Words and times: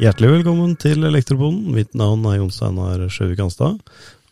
Hjertelig 0.00 0.30
velkommen 0.32 0.70
til 0.80 1.02
Elektropoden. 1.04 1.74
Mitt 1.76 1.90
navn 1.98 2.22
er 2.24 2.38
Jon 2.38 2.48
Steinar 2.48 3.02
Sjøvik 3.12 3.42
Anstad. 3.44 3.82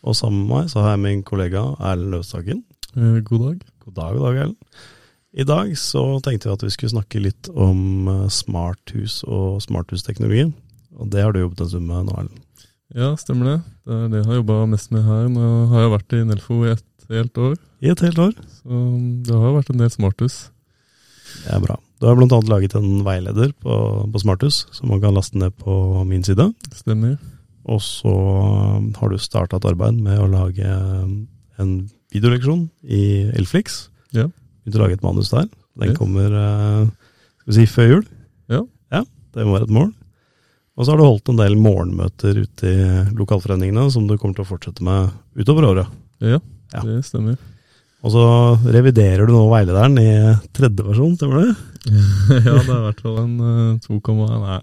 Og 0.01 0.15
sammen 0.17 0.47
med 0.47 0.49
meg 0.49 0.69
så 0.71 0.81
har 0.81 0.95
jeg 0.95 1.01
min 1.03 1.19
kollega 1.21 1.61
Erlend 1.77 2.09
Løvstaken. 2.09 2.63
Eh, 2.97 3.19
god 3.27 3.43
dag. 3.43 3.59
God 3.85 3.93
dag, 3.99 4.15
god 4.15 4.23
dag, 4.23 4.39
Erlend. 4.41 4.79
I 5.29 5.43
dag 5.45 5.69
så 5.77 6.01
tenkte 6.25 6.49
vi 6.49 6.55
at 6.55 6.63
vi 6.65 6.71
skulle 6.73 6.93
snakke 6.95 7.21
litt 7.21 7.51
om 7.53 8.09
eh, 8.09 8.23
smarthus 8.33 9.19
og 9.29 9.59
smarthusteknologi. 9.61 10.47
Og 10.97 11.11
det 11.13 11.21
har 11.21 11.37
du 11.37 11.43
jobbet 11.43 11.61
en 11.61 11.69
stund 11.75 11.85
med 11.91 12.07
nå, 12.07 12.15
Erlend. 12.17 12.65
Ja, 12.97 13.11
stemmer 13.21 13.51
det. 13.51 13.57
Det 13.85 13.99
er 13.99 14.07
det 14.09 14.23
jeg 14.23 14.29
har 14.31 14.39
jobba 14.39 14.57
mest 14.73 14.95
med 14.95 15.05
her. 15.05 15.27
Nå 15.35 15.51
har 15.69 15.85
jeg 15.85 15.93
vært 15.93 16.15
i 16.17 16.23
Nelfo 16.31 16.57
i 16.63 16.71
et 16.73 17.13
helt 17.13 17.37
år. 17.45 17.53
I 17.85 17.93
et 17.93 18.03
helt 18.07 18.23
år. 18.25 18.33
Så 18.63 18.81
det 19.29 19.37
har 19.45 19.53
vært 19.59 19.69
en 19.75 19.85
del 19.85 19.93
smarthus. 19.93 20.39
Det 21.43 21.53
er 21.59 21.61
bra. 21.67 21.77
Du 21.99 22.07
har 22.07 22.15
bl.a. 22.15 22.39
laget 22.47 22.75
en 22.79 23.01
veileder 23.03 23.51
på, 23.59 23.73
på 24.13 24.21
Smarthus, 24.21 24.61
som 24.71 24.87
man 24.93 25.01
kan 25.03 25.15
laste 25.17 25.35
ned 25.37 25.51
på 25.59 26.03
min 26.07 26.23
side. 26.23 26.45
Stemmer. 26.71 27.17
Og 27.69 27.81
så 27.83 28.13
har 28.97 29.11
du 29.11 29.17
starta 29.19 29.59
et 29.59 29.67
arbeid 29.67 29.99
med 29.99 30.17
å 30.23 30.29
lage 30.31 30.63
en 31.59 31.73
videoleksjon 32.13 32.69
i 32.87 33.01
Elflix. 33.37 33.89
Ja. 34.15 34.29
Begynte 34.63 34.79
å 34.79 34.85
lage 34.85 34.95
et 34.99 35.03
manus 35.05 35.31
der. 35.33 35.49
Den 35.79 35.91
Yes. 35.93 35.97
kommer 35.99 36.33
eh, 36.35 36.87
skal 37.43 37.51
vi 37.53 37.57
si 37.59 37.67
før 37.71 37.91
jul. 37.93 38.05
Ja. 38.51 38.63
ja. 38.95 39.03
Det 39.35 39.45
må 39.45 39.53
være 39.57 39.67
et 39.69 39.75
mål. 39.75 39.91
Og 40.79 40.85
så 40.87 40.93
har 40.93 40.99
du 40.99 41.03
holdt 41.05 41.29
en 41.33 41.39
del 41.39 41.55
morgenmøter 41.59 42.39
ute 42.45 42.71
i 42.71 43.13
lokalforeningene 43.19 43.85
som 43.91 44.07
du 44.07 44.15
kommer 44.17 44.39
til 44.39 44.45
å 44.47 44.49
fortsette 44.49 44.83
med 44.87 45.11
utover 45.39 45.67
året. 45.73 45.91
Ja, 46.23 46.39
Ja. 46.73 46.81
det 46.87 47.01
stemmer. 47.07 47.35
Og 47.99 48.13
så 48.13 48.25
reviderer 48.71 49.27
du 49.27 49.33
nå 49.35 49.41
veilederen 49.51 49.97
i 49.99 50.09
tredje 50.55 50.85
versjon, 50.87 51.17
stemmer 51.19 51.43
det? 51.43 51.55
ja, 52.45 52.53
det 52.55 52.71
er 52.71 52.77
i 52.77 52.83
hvert 52.85 53.01
fall 53.03 53.17
en 53.25 53.33
eh, 53.43 53.79
2, 53.83 53.97
nei. 54.43 54.59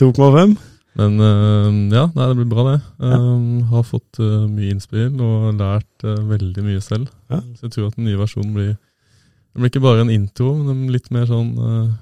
2,5. 0.00 0.54
Men 1.00 1.18
eh, 1.24 1.68
ja, 1.96 2.06
nei, 2.12 2.28
det 2.28 2.38
blir 2.38 2.48
bra, 2.50 2.64
det. 2.70 2.78
Um, 3.00 3.62
har 3.72 3.84
fått 3.88 4.20
uh, 4.20 4.44
mye 4.48 4.72
innspill 4.74 5.20
og 5.24 5.52
lært 5.60 6.04
uh, 6.04 6.18
veldig 6.28 6.64
mye 6.66 6.80
selv. 6.84 7.08
Ja. 7.32 7.40
Så 7.56 7.68
jeg 7.68 7.76
tror 7.76 7.90
at 7.90 7.96
den 7.96 8.08
nye 8.08 8.20
versjonen 8.20 8.52
blir 8.56 8.72
Det 8.74 9.60
blir 9.60 9.72
ikke 9.72 9.84
bare 9.84 10.04
en 10.04 10.12
intro, 10.12 10.54
men 10.64 10.86
litt 10.92 11.08
mer 11.12 11.24
sånn 11.28 11.50
uh, 11.60 11.92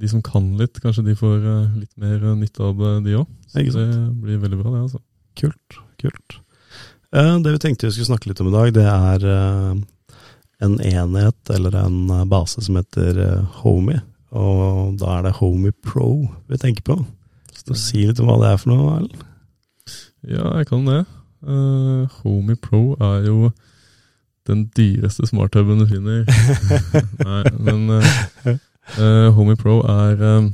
De 0.00 0.08
som 0.12 0.22
kan 0.24 0.46
litt, 0.60 0.80
kanskje 0.80 1.04
de 1.08 1.16
får 1.20 1.36
eh, 1.44 1.74
litt 1.82 1.92
mer 2.00 2.16
eh, 2.16 2.36
nytte 2.40 2.62
av 2.64 2.78
det, 2.80 2.92
de 3.04 3.18
òg. 3.20 3.26
Så 3.52 3.74
det 3.76 3.88
blir 4.22 4.38
veldig 4.40 4.60
bra, 4.62 4.70
det. 4.72 4.80
altså. 4.86 5.00
Kult, 5.36 5.76
kult. 6.00 6.38
Eh, 7.12 7.34
Det 7.44 7.52
vi 7.52 7.60
tenkte 7.60 7.90
vi 7.90 7.92
skulle 7.98 8.08
snakke 8.08 8.30
litt 8.30 8.40
om 8.40 8.48
i 8.48 8.54
dag, 8.54 8.72
det 8.74 8.86
er 8.88 9.26
eh, 9.34 9.74
en 10.64 10.78
enhet 10.80 11.52
eller 11.54 11.76
en 11.84 11.98
eh, 12.10 12.24
base 12.30 12.64
som 12.64 12.80
heter 12.80 13.20
Homie. 13.60 14.00
Og 14.34 14.96
da 14.98 15.18
er 15.18 15.28
det 15.28 15.36
Homie 15.38 15.74
Pro 15.84 16.26
vi 16.50 16.58
tenker 16.58 16.86
på. 16.86 16.98
Så 17.54 17.76
Si 17.78 18.02
litt 18.02 18.20
om 18.20 18.28
hva 18.28 18.40
det 18.42 18.50
er 18.50 18.58
for 18.60 18.72
noe, 18.72 18.96
Erlend. 18.98 19.22
Ja, 20.24 20.56
jeg 20.58 20.68
kan 20.70 20.88
det. 20.88 21.04
Uh, 21.44 22.08
Homie 22.22 22.56
Pro 22.56 22.94
er 22.96 23.26
jo 23.28 23.52
den 24.48 24.66
dyreste 24.76 25.26
smarthuben 25.28 25.80
du 25.80 25.86
finner. 25.88 26.24
Nei, 27.28 27.42
men 27.58 27.90
uh, 27.90 28.54
uh, 28.98 29.28
Homey 29.36 29.56
Pro 29.60 29.78
er 29.88 30.20
um, 30.38 30.50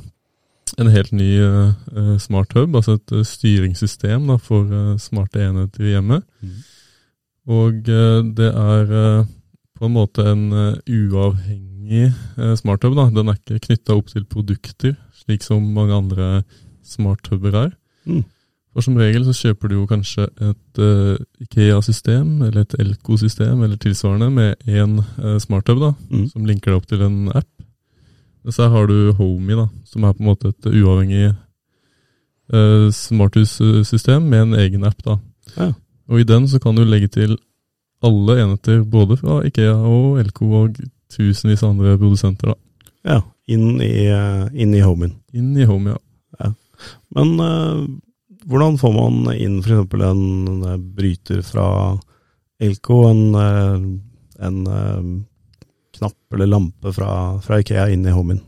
en 0.78 0.91
helt 0.91 1.12
ny 1.12 1.31
uh, 1.42 2.16
smarthub, 2.22 2.75
altså 2.77 2.98
et 2.98 3.14
styringssystem 3.27 4.28
da, 4.31 4.38
for 4.38 4.97
smarte 5.03 5.42
enheter 5.42 5.86
i 5.86 5.94
hjemmet. 5.97 6.27
Og 7.50 7.91
uh, 7.91 8.20
det 8.36 8.50
er 8.50 8.94
på 9.80 9.88
en 9.88 9.94
måte 9.96 10.24
en 10.28 10.42
uh, 10.52 10.74
uavhengig 10.84 12.10
uh, 12.36 12.52
smarthub. 12.58 12.94
Da. 12.98 13.08
Den 13.14 13.32
er 13.32 13.38
ikke 13.40 13.62
knytta 13.70 13.96
opp 13.96 14.12
til 14.12 14.26
produkter, 14.28 14.98
slik 15.22 15.42
som 15.46 15.64
mange 15.74 15.96
andre 15.96 16.42
smarthuber 16.84 17.56
er. 17.66 17.72
Mm. 18.04 18.22
For 18.70 18.86
som 18.86 18.98
regel 19.00 19.24
så 19.26 19.34
kjøper 19.34 19.70
du 19.70 19.78
jo 19.80 19.86
kanskje 19.90 20.28
et 20.46 20.78
uh, 20.78 21.16
Ikea-system, 21.42 22.42
eller 22.46 22.62
et 22.62 22.76
Elko-system, 22.78 23.64
eller 23.64 23.80
tilsvarende, 23.80 24.28
med 24.30 24.69
én 24.69 25.00
uh, 25.00 25.38
smarthub, 25.42 25.80
da, 25.82 25.94
Mm. 26.10 26.28
som 26.30 26.46
linker 26.46 26.70
deg 26.70 26.78
opp 26.78 26.86
til 26.86 27.02
en 27.02 27.19
app. 27.34 27.48
Og 28.44 28.54
så 28.56 28.69
har 28.72 28.86
du 28.86 29.12
Homey, 29.19 29.56
da, 29.58 29.66
som 29.84 30.04
er 30.04 30.14
på 30.14 30.22
en 30.22 30.30
måte 30.30 30.52
et 30.52 30.70
uavhengig 30.70 31.32
uh, 32.52 32.88
smarthussystem 32.94 34.22
med 34.22 34.46
en 34.46 34.58
egen 34.62 34.84
app, 34.84 35.02
da. 35.04 35.19
Ja. 35.56 35.72
Og 36.10 36.20
i 36.20 36.26
den 36.26 36.46
så 36.48 36.60
kan 36.62 36.76
du 36.76 36.84
legge 36.84 37.08
til 37.08 37.38
alle 38.06 38.37
enheter, 38.43 38.83
både 38.88 39.19
fra 39.21 39.41
Ikea 39.47 39.75
og 39.77 40.21
LK 40.25 40.43
og 40.49 40.81
tusenvis 41.12 41.65
av 41.65 41.75
andre 41.75 41.97
produsenter, 42.00 42.53
da. 42.53 42.87
Ja, 43.11 43.21
inn 43.50 43.81
i, 43.81 44.09
homen. 44.12 44.50
inn 44.53 44.75
i 44.77 44.84
homen. 44.84 45.16
Inn 45.33 45.56
i 45.56 45.66
Homey, 45.69 45.97
ja. 46.38 46.53
Men 47.16 47.33
eh, 47.44 47.81
hvordan 48.49 48.78
får 48.81 48.93
man 48.97 49.33
inn 49.34 49.59
f.eks. 49.61 49.97
en 50.05 50.69
eh, 50.69 50.78
bryter 50.97 51.43
fra 51.44 51.66
LK, 52.61 52.91
en, 53.11 53.22
eh, 53.41 54.47
en 54.47 54.61
eh, 54.67 55.11
knapp 55.99 56.37
eller 56.37 56.50
lampe 56.50 56.93
fra, 56.97 57.12
fra 57.44 57.61
Ikea 57.61 57.88
inn 57.93 58.06
i 58.06 58.15
homen? 58.15 58.41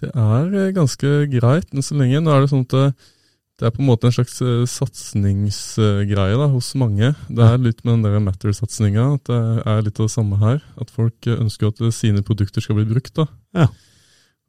Det 0.00 0.10
er 0.14 0.54
eh, 0.54 0.74
ganske 0.76 1.14
greit 1.32 1.72
men 1.74 1.84
så 1.86 1.98
lenge. 1.98 2.22
Nå 2.22 2.34
er 2.34 2.44
det 2.44 2.52
sånn 2.52 2.66
at 2.70 3.10
det, 3.60 3.68
er 3.68 3.74
på 3.76 3.82
en 3.82 3.90
måte 3.90 4.08
en 4.08 4.14
slags 4.16 4.38
eh, 4.42 4.64
satsingsgreie 4.68 6.48
hos 6.54 6.72
mange. 6.80 7.12
Det 7.28 7.44
er 7.44 7.60
litt 7.60 7.84
med 7.84 7.98
den 7.98 8.06
der 8.08 8.22
Matter-satsinga, 8.24 9.06
at 9.18 9.28
det 9.28 9.40
er 9.68 9.84
litt 9.84 10.00
av 10.00 10.08
det 10.08 10.14
samme 10.16 10.40
her. 10.40 10.60
At 10.80 10.90
folk 10.94 11.28
eh, 11.28 11.38
ønsker 11.38 11.70
at 11.70 11.82
sine 11.94 12.24
produkter 12.26 12.64
skal 12.64 12.80
bli 12.80 12.88
brukt. 12.88 13.12
da. 13.20 13.28
Ja. 13.56 13.68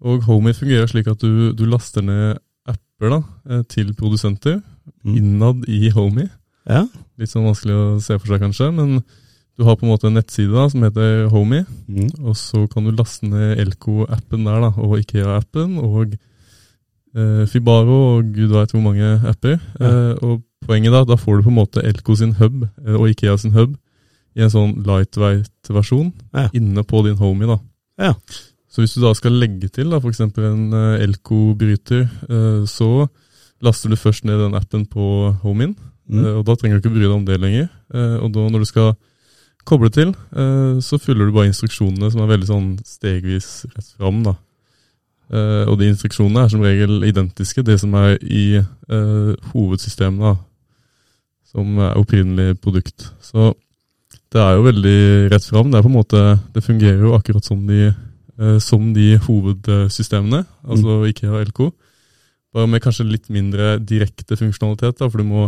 Og 0.02 0.24
Homey 0.26 0.56
fungerer 0.58 0.88
slik 0.90 1.12
at 1.12 1.22
du, 1.22 1.52
du 1.54 1.66
laster 1.70 2.02
ned 2.06 2.40
apper 2.72 3.18
da, 3.18 3.22
eh, 3.50 3.66
til 3.70 3.94
produsenter 3.98 4.62
Mm. 5.06 5.16
innad 5.18 5.66
i 5.70 5.90
Homey. 5.94 6.28
Ja. 6.70 6.86
Litt 7.18 7.32
sånn 7.32 7.46
vanskelig 7.48 7.74
å 7.78 7.86
se 8.02 8.18
for 8.18 8.32
seg, 8.32 8.42
kanskje, 8.44 8.70
men 8.74 9.00
du 9.58 9.66
har 9.66 9.78
på 9.78 9.86
en 9.86 9.92
måte 9.92 10.10
en 10.10 10.16
nettside 10.18 10.54
da, 10.54 10.68
som 10.70 10.84
heter 10.86 11.28
Homey. 11.34 11.66
Mm. 11.90 12.10
Og 12.26 12.36
så 12.38 12.64
kan 12.72 12.86
du 12.86 12.92
laste 12.96 13.30
ned 13.30 13.60
Elko-appen 13.62 14.46
der, 14.48 14.60
da, 14.66 14.72
og 14.82 14.98
Ikea-appen, 15.02 15.78
og 15.82 16.16
eh, 17.16 17.46
Fibaro, 17.48 18.18
og 18.18 18.34
gud 18.36 18.54
veit 18.54 18.72
hvor 18.72 18.84
mange 18.84 19.14
apper. 19.28 19.60
Ja. 19.80 19.88
Eh, 19.90 20.14
og 20.22 20.42
poenget 20.66 20.94
da, 20.94 21.04
da 21.06 21.18
får 21.20 21.40
du 21.40 21.44
på 21.48 21.54
en 21.54 21.60
måte 21.60 21.84
Elko 21.84 22.16
sin 22.16 22.34
hub, 22.40 22.64
eh, 22.86 22.96
og 22.96 23.10
Ikea 23.10 23.38
sin 23.38 23.56
hub, 23.58 23.76
i 24.36 24.42
en 24.46 24.50
sånn 24.54 24.78
lightweight-versjon, 24.88 26.14
Ja. 26.34 26.48
inne 26.54 26.84
på 26.88 27.04
din 27.04 27.18
homie. 27.18 27.48
da. 27.48 27.60
Ja. 28.00 28.14
Så 28.72 28.82
hvis 28.82 28.94
du 28.96 29.02
da 29.02 29.14
skal 29.14 29.32
legge 29.36 29.68
til 29.70 29.90
da, 29.90 30.00
eksempel 30.00 30.46
en 30.48 30.72
Elko-bryter, 31.02 32.08
eh, 32.30 32.66
så 32.66 33.08
laster 33.62 33.90
du 33.90 33.96
først 33.96 34.24
ned 34.26 34.40
den 34.40 34.56
appen 34.56 34.86
på 34.86 35.36
homien. 35.44 35.76
Mm. 36.10 36.26
Og 36.40 36.46
da 36.46 36.56
trenger 36.56 36.80
du 36.80 36.88
ikke 36.90 36.96
bry 36.96 37.04
deg 37.06 37.16
om 37.16 37.26
det 37.26 37.40
lenger. 37.40 37.70
Eh, 37.94 38.18
og 38.24 38.32
da 38.34 38.48
når 38.50 38.64
du 38.64 38.66
skal 38.66 38.96
koble 39.68 39.92
til, 39.94 40.10
eh, 40.34 40.80
så 40.82 40.98
følger 41.00 41.30
du 41.30 41.36
bare 41.36 41.52
instruksjonene 41.52 42.12
som 42.12 42.22
er 42.24 42.32
veldig 42.34 42.50
sånn 42.50 42.70
stegvis 42.84 43.66
rett 43.76 43.92
fram. 43.98 44.24
da. 44.24 44.36
Eh, 45.31 45.66
og 45.69 45.78
de 45.80 45.90
instruksjonene 45.92 46.46
er 46.46 46.52
som 46.52 46.64
regel 46.66 47.06
identiske, 47.08 47.64
det 47.64 47.80
som 47.80 47.94
er 47.96 48.18
i 48.22 48.59
uh, 48.59 49.34
hovedsystemet, 49.53 50.22
da, 50.22 50.34
som 51.52 51.80
er 51.80 52.00
opprinnelig 52.00 52.58
produkt. 52.64 53.08
Så 53.24 53.53
det 54.31 54.41
er 54.44 54.58
jo 54.58 54.66
veldig 54.68 55.00
rett 55.31 55.47
fram. 55.47 55.72
Det 55.72 55.80
er 55.80 55.86
på 55.86 55.91
en 55.91 56.00
måte, 56.00 56.24
det 56.56 56.66
fungerer 56.66 57.00
jo 57.00 57.16
akkurat 57.16 57.47
som 57.47 57.64
de, 57.68 57.94
uh, 58.41 58.58
som 58.59 58.91
de 58.96 59.14
hovedsystemene, 59.24 60.44
altså 60.68 61.02
IKEA 61.12 61.36
og 61.38 61.47
LK. 61.52 61.64
Bare 62.52 62.68
med 62.68 62.84
kanskje 62.84 63.08
litt 63.08 63.30
mindre 63.31 63.78
direkte 63.80 64.36
funksjonalitet, 64.36 65.00
da, 65.00 65.08
for 65.08 65.24
du 65.24 65.30
må 65.30 65.47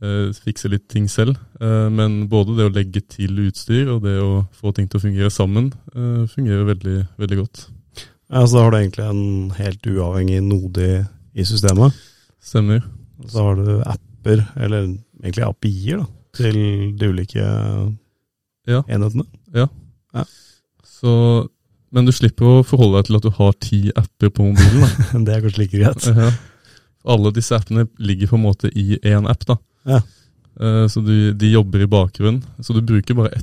Mm. 0.00 0.28
eh, 0.30 0.32
fikse 0.32 0.70
litt 0.70 0.88
ting 0.88 1.08
selv. 1.08 1.36
Eh, 1.60 1.88
men 1.90 2.28
både 2.28 2.56
det 2.56 2.68
å 2.68 2.72
legge 2.72 3.02
til 3.08 3.36
utstyr 3.48 3.90
og 3.90 4.02
det 4.02 4.16
å 4.22 4.46
få 4.56 4.72
ting 4.74 4.88
til 4.88 5.00
å 5.00 5.02
fungere 5.02 5.30
sammen, 5.30 5.72
eh, 5.94 6.26
fungerer 6.26 6.64
veldig, 6.64 7.08
veldig 7.18 7.36
godt. 7.36 7.68
Ja, 8.30 8.44
så 8.46 8.56
da 8.56 8.62
har 8.64 8.70
du 8.74 8.78
egentlig 8.78 9.06
en 9.10 9.22
helt 9.58 9.86
uavhengig 9.90 10.40
node 10.46 10.86
i, 11.34 11.44
systemet. 11.46 11.96
Stemmer. 12.42 12.84
Så 13.28 13.42
har 13.42 13.56
du 13.58 13.70
apper, 13.82 14.44
eller 14.56 14.86
egentlig 15.22 15.44
API-er, 15.48 16.04
da, 16.04 16.06
til 16.38 16.60
de 17.00 17.08
ulike 17.10 17.42
Ja. 18.70 18.82
enhetene. 18.86 19.26
Så, 20.84 21.48
men 21.90 22.04
du 22.06 22.12
slipper 22.12 22.44
å 22.60 22.62
forholde 22.66 23.00
deg 23.00 23.08
til 23.08 23.16
at 23.18 23.24
du 23.26 23.30
har 23.38 23.54
ti 23.64 23.80
apper 23.96 24.30
på 24.36 24.46
mobilen. 24.50 24.84
Da. 24.84 25.20
Det 25.26 25.34
er 25.34 25.44
kanskje 25.46 25.62
like 25.64 25.80
greit. 25.80 26.06
Ja. 26.12 26.30
Alle 27.10 27.32
disse 27.32 27.56
appene 27.56 27.86
ligger 27.98 28.28
på 28.30 28.36
en 28.36 28.44
måte 28.44 28.68
i 28.76 28.98
én 29.08 29.26
app. 29.30 29.46
da. 29.48 29.56
Ja. 29.88 30.00
Eh, 30.58 30.86
Så 30.88 31.00
de, 31.04 31.32
de 31.32 31.52
jobber 31.52 31.80
i 31.84 31.86
bakgrunnen. 31.86 32.42
Så 32.60 32.74
du 32.74 32.80
bruker 32.82 33.14
bare 33.14 33.42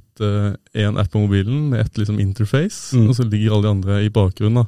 én 0.75 0.97
app 0.99 1.11
på 1.11 1.19
mobilen 1.21 1.69
med 1.69 1.81
ett 1.81 1.97
liksom 1.97 2.19
interface, 2.19 2.95
Mm. 2.97 3.09
og 3.09 3.15
så 3.15 3.23
ligger 3.23 3.51
alle 3.53 3.61
de 3.63 3.69
andre 3.69 4.03
i 4.05 4.09
bakgrunnen. 4.09 4.63
da. 4.63 4.67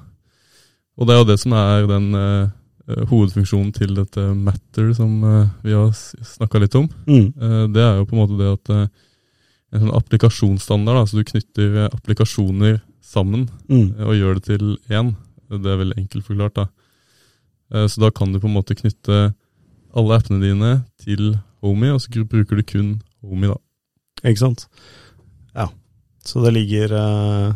Og 0.97 1.07
det 1.07 1.13
er 1.15 1.19
jo 1.19 1.27
det 1.31 1.39
som 1.39 1.53
er 1.53 1.87
den 1.87 2.13
eh, 2.15 2.49
eh, 2.89 3.05
hovedfunksjonen 3.07 3.73
til 3.73 3.93
dette 3.95 4.35
Matter 4.35 4.93
som 4.93 5.23
uh, 5.23 5.47
vi 5.63 5.71
har 5.71 5.91
snakka 5.93 6.59
litt 6.59 6.75
om. 6.75 6.89
Mm. 7.07 7.33
Uh, 7.37 7.67
det 7.67 7.81
er 7.81 7.97
jo 7.99 8.05
på 8.05 8.13
en 8.15 8.21
måte 8.23 8.37
det 8.37 8.49
at 8.53 8.69
eh, 8.69 8.87
en 9.71 9.79
sånn 9.85 9.95
applikasjonsstandard, 9.95 10.95
da, 10.97 11.05
så 11.05 11.17
du 11.17 11.23
knytter 11.23 11.75
eh, 11.85 11.89
applikasjoner 11.93 12.81
sammen 13.01 13.49
Mm. 13.69 13.93
eh, 13.99 14.05
og 14.07 14.15
gjør 14.15 14.33
det 14.39 14.43
til 14.43 14.77
én. 14.89 15.15
Det 15.49 15.65
er 15.65 15.77
veldig 15.81 15.97
enkelt 15.97 16.25
forklart. 16.25 16.53
da. 16.55 16.65
Eh, 17.73 17.85
så 17.87 18.01
da 18.01 18.09
kan 18.11 18.31
du 18.33 18.39
på 18.39 18.47
en 18.47 18.53
måte 18.57 18.75
knytte 18.75 19.33
alle 19.95 20.17
appene 20.17 20.41
dine 20.41 20.83
til 21.03 21.39
Homey, 21.63 21.91
og 21.93 22.01
så 22.03 22.23
bruker 22.23 22.59
du 22.59 22.63
kun 22.63 22.93
Homey, 23.25 23.51
da. 23.51 23.57
Ikke 24.23 24.43
sant? 24.43 24.67
Ja. 25.55 25.69
Så 26.25 26.43
det 26.43 26.53
ligger, 26.55 26.93
uh, 26.93 27.55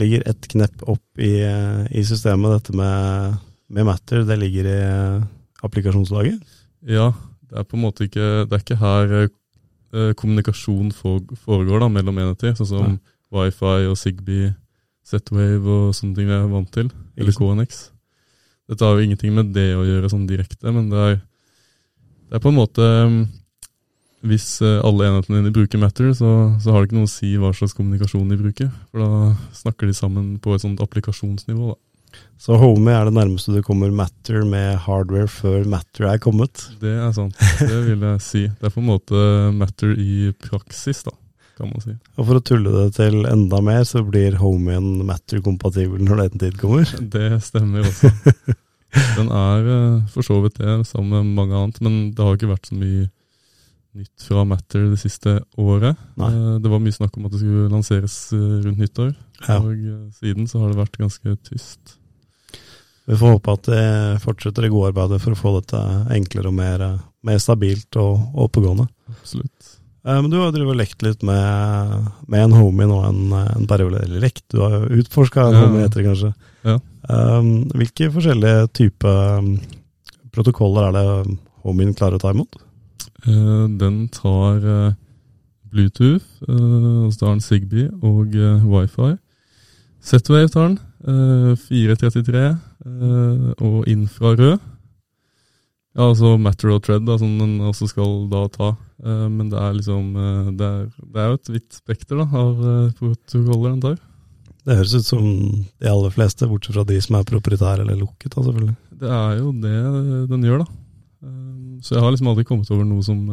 ligger 0.00 0.24
et 0.28 0.48
knepp 0.52 0.84
opp 0.88 1.20
i, 1.20 1.34
uh, 1.44 1.84
i, 1.90 2.04
systemet, 2.06 2.58
dette 2.58 2.76
med, 2.76 3.38
med 3.72 3.88
Matter. 3.88 4.24
Det 4.28 4.38
ligger 4.40 4.68
i 4.68 4.80
uh, 4.80 5.28
applikasjonslaget? 5.64 6.40
Ja, 6.88 7.12
det 7.48 7.60
er 7.60 7.68
på 7.68 7.78
en 7.78 7.84
måte 7.84 8.08
ikke 8.08 8.42
Det 8.48 8.56
er 8.56 8.62
ikke 8.64 8.80
her 8.80 9.30
kommunikasjon 10.16 10.88
foregår 10.96 11.82
da, 11.82 11.88
mellom 11.92 12.16
enheter, 12.16 12.54
sånn 12.56 12.68
som 12.70 12.94
ja. 12.94 13.12
Wifi 13.36 13.90
og 13.90 13.98
Zigbee, 14.00 14.54
Z-Wave 15.04 15.68
og 15.68 15.90
sånne 15.96 16.16
ting 16.16 16.30
vi 16.30 16.32
er 16.32 16.46
vant 16.48 16.70
til. 16.72 16.88
Eller 17.20 17.36
KNX. 17.36 17.82
Dette 18.70 18.86
har 18.86 18.96
jo 18.96 19.04
ingenting 19.04 19.34
med 19.36 19.50
det 19.52 19.72
å 19.76 19.84
gjøre 19.84 20.08
sånn 20.12 20.24
direkte, 20.28 20.72
men 20.72 20.88
det 20.92 21.02
er, 21.02 21.18
det 22.32 22.38
er 22.38 22.44
på 22.46 22.48
en 22.48 22.56
måte 22.56 22.84
hvis 24.24 24.46
eh, 24.64 24.78
alle 24.86 25.04
enhetene 25.04 25.42
dine 25.42 25.52
bruker 25.52 25.80
Matter, 25.82 26.12
så, 26.16 26.30
så, 26.62 26.72
har 26.72 26.80
det 26.80 26.88
ikke 26.88 27.00
noe 27.00 27.08
å 27.08 27.12
si 27.12 27.32
hva 27.36 27.50
slags 27.52 27.74
kommunikasjon 27.76 28.30
de 28.30 28.38
bruker. 28.38 28.68
For 28.88 29.02
da 29.02 29.32
snakker 29.58 29.90
de 29.90 29.96
sammen 29.98 30.36
på 30.40 30.54
et 30.54 30.62
sånt 30.62 30.80
applikasjonsnivå. 30.80 31.74
da. 31.74 32.20
Så 32.40 32.56
Home 32.60 32.94
er 32.94 33.08
det 33.08 33.16
nærmeste 33.18 33.52
du 33.52 33.60
kommer 33.66 33.92
Matter 33.92 34.46
med 34.48 34.78
hardware 34.86 35.28
før 35.30 35.66
Matter 35.68 36.08
er 36.08 36.22
kommet? 36.22 36.64
Det 36.80 36.94
er 36.94 37.12
sant, 37.16 37.36
det 37.60 37.82
vil 37.90 38.06
jeg 38.08 38.24
si. 38.24 38.46
Det 38.48 38.70
er 38.70 38.74
på 38.74 38.80
en 38.80 38.90
måte 38.94 39.26
Matter 39.58 39.92
i 40.00 40.32
praksis, 40.48 41.04
da, 41.04 41.12
kan 41.58 41.68
man 41.68 41.84
si. 41.84 41.98
Og 42.16 42.28
for 42.30 42.40
å 42.40 42.44
tulle 42.48 42.72
det 42.78 42.88
til 42.96 43.26
enda 43.28 43.60
mer, 43.64 43.84
så 43.88 44.04
blir 44.06 44.40
Homien 44.40 45.02
Matter-kompatibel 45.08 46.00
når 46.00 46.28
den 46.28 46.46
tid 46.46 46.60
kommer? 46.62 46.88
Det 47.12 47.34
stemmer 47.44 47.90
også. 47.90 48.12
Den 48.92 49.30
er 49.32 49.72
eh, 49.74 49.98
for 50.12 50.26
så 50.26 50.38
vidt 50.44 50.60
det, 50.60 50.82
sammen 50.88 51.12
med 51.12 51.36
mange 51.38 51.56
annet, 51.58 51.80
men 51.84 51.98
det 52.12 52.24
har 52.24 52.36
ikke 52.36 52.52
vært 52.52 52.68
så 52.68 52.76
mye 52.76 53.08
nytt 53.92 54.24
fra 54.24 54.44
Matter 54.48 54.86
det 54.92 55.00
siste 55.00 55.38
året. 55.60 55.98
Nei. 56.20 56.28
Eh, 56.28 56.54
det 56.64 56.72
var 56.72 56.82
mye 56.84 56.96
snakk 56.96 57.16
om 57.16 57.28
at 57.28 57.34
det 57.34 57.42
skulle 57.42 57.72
lanseres 57.72 58.16
eh, 58.36 58.46
rundt 58.66 58.80
nyttår, 58.82 59.12
ja. 59.46 59.58
og 59.58 60.14
siden 60.20 60.48
så 60.50 60.62
har 60.62 60.72
det 60.72 60.80
vært 60.82 61.00
ganske 61.00 61.36
tyst. 61.48 61.98
Vi 63.08 63.18
får 63.18 63.34
håpe 63.34 63.56
at 63.56 63.68
det 63.72 63.86
fortsetter 64.22 64.64
det 64.64 64.72
gode 64.72 64.92
arbeidet 64.92 65.18
for 65.24 65.34
å 65.34 65.40
få 65.40 65.56
dette 65.56 65.80
enklere 66.14 66.52
og 66.52 66.54
mer, 66.54 66.84
mer 67.26 67.40
stabilt 67.42 67.98
og 68.00 68.44
oppegående. 68.44 68.86
Absolutt. 69.10 69.78
Men 70.02 70.32
du 70.32 70.34
har 70.40 70.50
drevet 70.50 70.80
lekt 70.80 71.04
litt 71.06 71.20
med, 71.22 72.08
med, 72.26 72.40
en 72.42 72.56
homie 72.58 72.88
nå 72.90 72.96
en, 73.06 73.20
en 73.38 73.68
periode, 73.70 74.00
eller 74.02 74.24
lekt, 74.24 74.42
du 74.50 74.58
har 74.58 74.72
jo 74.74 74.98
utforska 74.98 75.44
en 75.44 75.54
ja. 75.54 75.60
homie, 75.62 75.84
heter 75.84 76.02
det 76.02 76.08
kanskje. 76.08 76.30
Ja. 76.66 76.74
Um, 77.06 77.52
hvilke 77.78 78.08
forskjellige 78.10 78.66
typer 78.74 79.46
protokoller 80.34 80.88
er 80.88 80.96
det 80.96 81.36
homien 81.62 81.94
klarer 81.94 82.18
å 82.18 82.22
ta 82.22 82.32
imot? 82.34 82.58
Eh, 83.26 83.68
den 83.78 84.08
tar 84.08 84.56
eh, 84.66 84.94
Bluetooth, 85.70 86.26
eh, 86.48 87.04
og 87.06 87.12
så 87.12 87.18
tar 87.20 87.34
den 87.36 87.44
Zigbee 87.44 87.90
og 88.02 88.34
wifi. 88.66 89.14
Z-Wave 90.02 90.48
tar 90.48 90.72
den. 90.72 90.80
433 91.02 92.42
og 93.58 93.88
infrarød. 93.90 94.58
Ja, 95.92 96.06
altså 96.08 96.36
Matter 96.40 96.72
og 96.72 96.80
Tread, 96.86 97.04
da, 97.04 97.18
som 97.20 97.34
den 97.36 97.58
også 97.68 97.90
skal 97.90 98.24
da 98.32 98.46
ta. 98.52 98.70
men 99.02 99.50
det 99.52 99.58
er 99.60 99.74
liksom 99.76 100.14
det 100.56 100.64
er, 100.64 100.86
det 100.88 101.20
er 101.20 101.26
jo 101.28 101.36
et 101.36 101.50
vidt 101.52 101.76
spekter 101.76 102.22
da, 102.22 102.24
av 102.24 102.62
protokoller 102.96 103.74
den 103.74 103.82
tar. 103.82 103.98
Det 104.62 104.78
høres 104.78 104.94
ut 104.94 105.04
som 105.04 105.26
de 105.82 105.90
aller 105.90 106.14
fleste, 106.14 106.48
bortsett 106.48 106.76
fra 106.76 106.86
de 106.88 106.96
som 107.02 107.18
er 107.18 107.26
proprietære 107.28 107.82
eller 107.84 107.98
lukket. 107.98 108.30
da, 108.32 108.44
selvfølgelig. 108.46 108.76
Det 109.02 109.10
er 109.18 109.36
jo 109.40 109.52
det 109.64 109.74
den 110.30 110.46
gjør, 110.46 110.62
da. 110.62 110.78
Så 111.82 111.96
jeg 111.96 112.04
har 112.04 112.14
liksom 112.14 112.30
aldri 112.30 112.46
kommet 112.46 112.70
over 112.70 112.86
noe 112.86 113.02
som 113.04 113.26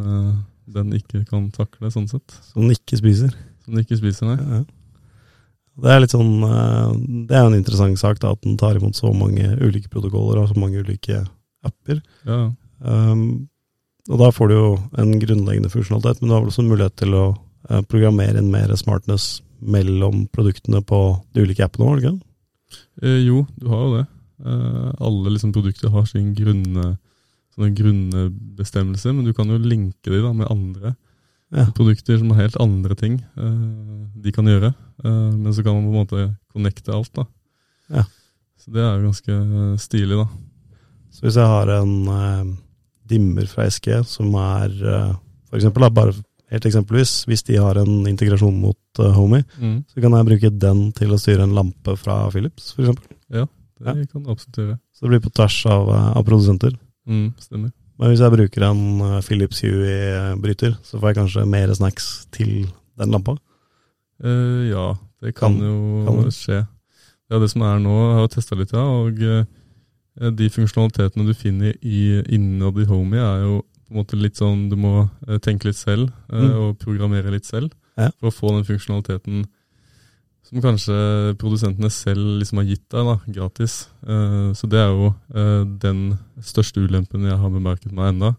den 0.70 0.92
ikke 0.98 1.24
kan 1.30 1.48
takle, 1.54 1.92
sånn 1.94 2.10
sett. 2.10 2.36
Som 2.50 2.66
den 2.66 2.76
ikke 2.76 3.00
spiser? 3.00 3.32
Som 3.64 3.78
den 3.78 3.86
ikke 3.86 4.02
spiser, 4.02 4.30
nei. 4.30 4.38
Ja, 4.42 4.62
ja. 4.62 4.66
Det 5.80 5.92
er 5.94 6.02
litt 6.04 6.12
sånn 6.12 6.42
Det 7.30 7.36
er 7.38 7.46
en 7.46 7.56
interessant 7.56 8.00
sak, 8.02 8.18
da, 8.20 8.34
at 8.36 8.42
den 8.44 8.58
tar 8.60 8.76
imot 8.76 8.98
så 8.98 9.14
mange 9.16 9.54
ulike 9.62 9.88
protokoller 9.88 10.42
og 10.42 10.50
så 10.50 10.58
mange 10.60 10.82
ulike 10.84 11.22
apper. 11.66 12.02
Ja. 12.28 12.40
Um, 12.80 13.50
og 14.10 14.22
da 14.24 14.32
får 14.34 14.50
du 14.50 14.56
jo 14.56 14.70
en 15.02 15.14
grunnleggende 15.22 15.72
funksjonalitet, 15.74 16.22
men 16.22 16.30
du 16.30 16.36
har 16.36 16.44
vel 16.44 16.54
også 16.54 16.64
en 16.64 16.72
mulighet 16.72 16.96
til 17.02 17.18
å 17.18 17.26
uh, 17.36 17.82
programmere 17.90 18.42
inn 18.42 18.52
mer 18.54 18.72
smartness 18.80 19.40
mellom 19.60 20.24
produktene 20.34 20.82
på 20.88 21.02
de 21.36 21.44
ulike 21.44 21.66
appene 21.66 21.92
òg, 21.92 22.04
ikke 22.04 22.18
Eh, 23.02 23.22
jo, 23.26 23.46
du 23.58 23.70
har 23.72 23.80
jo 23.82 23.92
det. 23.98 24.08
alle 25.02 25.32
liksom 25.34 25.52
produkter 25.52 25.90
har 25.92 26.06
sin 26.08 26.34
grunne 26.36 27.00
sånne 27.56 27.76
grunnbestemmelser, 27.76 29.12
men 29.16 29.28
du 29.28 29.34
kan 29.36 29.50
jo 29.52 29.60
linke 29.60 30.12
de 30.12 30.22
da 30.24 30.32
med 30.36 30.48
andre 30.52 30.94
ja. 31.52 31.66
produkter 31.76 32.20
som 32.20 32.32
har 32.32 32.46
helt 32.46 32.60
andre 32.62 32.96
ting 32.96 33.20
eh, 33.20 34.06
de 34.24 34.34
kan 34.36 34.48
gjøre. 34.48 34.72
Uh, 35.04 35.32
men 35.36 35.52
så 35.56 35.64
kan 35.64 35.76
man 35.76 35.88
på 35.88 35.92
en 35.92 36.00
måte 36.00 36.30
connecte 36.54 36.94
alt, 36.96 37.12
da. 37.16 37.26
Ja. 37.90 38.06
Så 38.60 38.72
det 38.76 38.84
er 38.84 38.98
jo 38.98 39.10
ganske 39.10 39.36
stilig, 39.80 40.20
da. 40.20 40.28
Så 41.14 41.26
hvis 41.26 41.38
jeg 41.40 41.50
har 41.50 41.72
en 41.80 41.94
eh, 42.16 42.50
dimmer 43.10 43.48
fra 43.50 43.66
SG 43.70 44.02
som 44.08 44.36
er 44.38 44.74
for 45.50 45.58
eksempel, 45.58 45.82
da, 45.82 45.90
bare 45.90 46.14
helt 46.54 46.66
eksempelvis, 46.70 47.24
hvis 47.30 47.42
de 47.48 47.58
har 47.58 47.80
en 47.82 48.06
integrasjon 48.10 48.54
mot 48.62 49.02
Homey, 49.16 49.42
mm. 49.58 49.80
så 49.90 50.04
kan 50.04 50.14
jeg 50.14 50.28
bruke 50.28 50.52
den 50.62 50.84
til 50.98 51.14
å 51.14 51.18
styre 51.22 51.46
en 51.46 51.56
lampe 51.58 51.96
fra 51.98 52.22
Philips, 52.34 52.72
f.eks. 52.76 53.02
Ja, 53.34 53.48
det 53.82 53.96
ja. 53.96 54.06
kan 54.12 54.26
du 54.26 54.30
absolutt 54.30 54.62
gjøre. 54.62 54.78
Så 54.94 55.06
det 55.06 55.14
blir 55.14 55.26
på 55.26 55.34
tvers 55.34 55.58
av, 55.74 55.90
av 55.90 56.26
produsenter. 56.28 56.78
Mm, 57.10 57.32
stemmer. 57.42 57.74
Men 58.00 58.14
hvis 58.14 58.22
jeg 58.24 58.32
bruker 58.32 58.64
en 58.70 58.84
uh, 59.04 59.20
Philips 59.26 59.60
Huey-bryter, 59.66 60.78
så 60.88 61.00
får 61.00 61.12
jeg 61.12 61.18
kanskje 61.18 61.46
mer 61.52 61.72
snacks 61.76 62.08
til 62.36 62.70
den 63.00 63.12
lampa? 63.12 63.36
Uh, 64.24 64.70
ja, 64.70 64.86
det 65.24 65.34
kan, 65.36 65.58
kan 65.58 65.66
jo 65.66 66.06
kan 66.08 66.32
skje. 66.32 66.62
Ja, 67.30 67.42
det 67.42 67.50
som 67.52 67.66
er 67.68 67.82
nå, 67.84 67.96
jeg 68.08 68.22
har 68.22 68.32
testa 68.32 68.58
litt, 68.58 68.72
ja, 68.74 68.86
og 69.04 69.20
uh, 69.20 69.44
de 70.20 70.50
funksjonalitetene 70.52 71.28
du 71.28 71.36
finner 71.38 71.76
i, 71.80 72.20
innad 72.36 72.80
i 72.82 72.88
Homey, 72.90 73.20
er 73.24 73.46
jo 73.46 73.60
på 73.90 73.96
en 73.96 74.02
måte 74.04 74.18
litt 74.20 74.38
sånn 74.38 74.68
Du 74.70 74.76
må 74.78 74.92
uh, 75.08 75.38
tenke 75.42 75.70
litt 75.70 75.80
selv, 75.80 76.12
mm. 76.30 76.50
og 76.60 76.76
programmere 76.82 77.32
litt 77.34 77.48
selv, 77.48 77.72
ja. 77.98 78.12
for 78.20 78.30
å 78.30 78.36
få 78.36 78.52
den 78.58 78.68
funksjonaliteten 78.68 79.48
som 80.50 80.64
kanskje 80.64 80.96
produsentene 81.38 81.92
selv 81.94 82.40
liksom 82.40 82.62
har 82.62 82.70
gitt 82.72 82.86
deg, 82.90 83.06
da, 83.06 83.16
gratis. 83.38 83.74
Uh, 84.02 84.50
så 84.58 84.70
det 84.72 84.80
er 84.82 84.90
jo 84.90 85.12
uh, 85.14 85.66
den 85.84 86.16
største 86.42 86.82
ulempen 86.82 87.28
jeg 87.30 87.38
har 87.38 87.54
bemerket 87.54 87.94
meg 87.94 88.16
enda. 88.16 88.34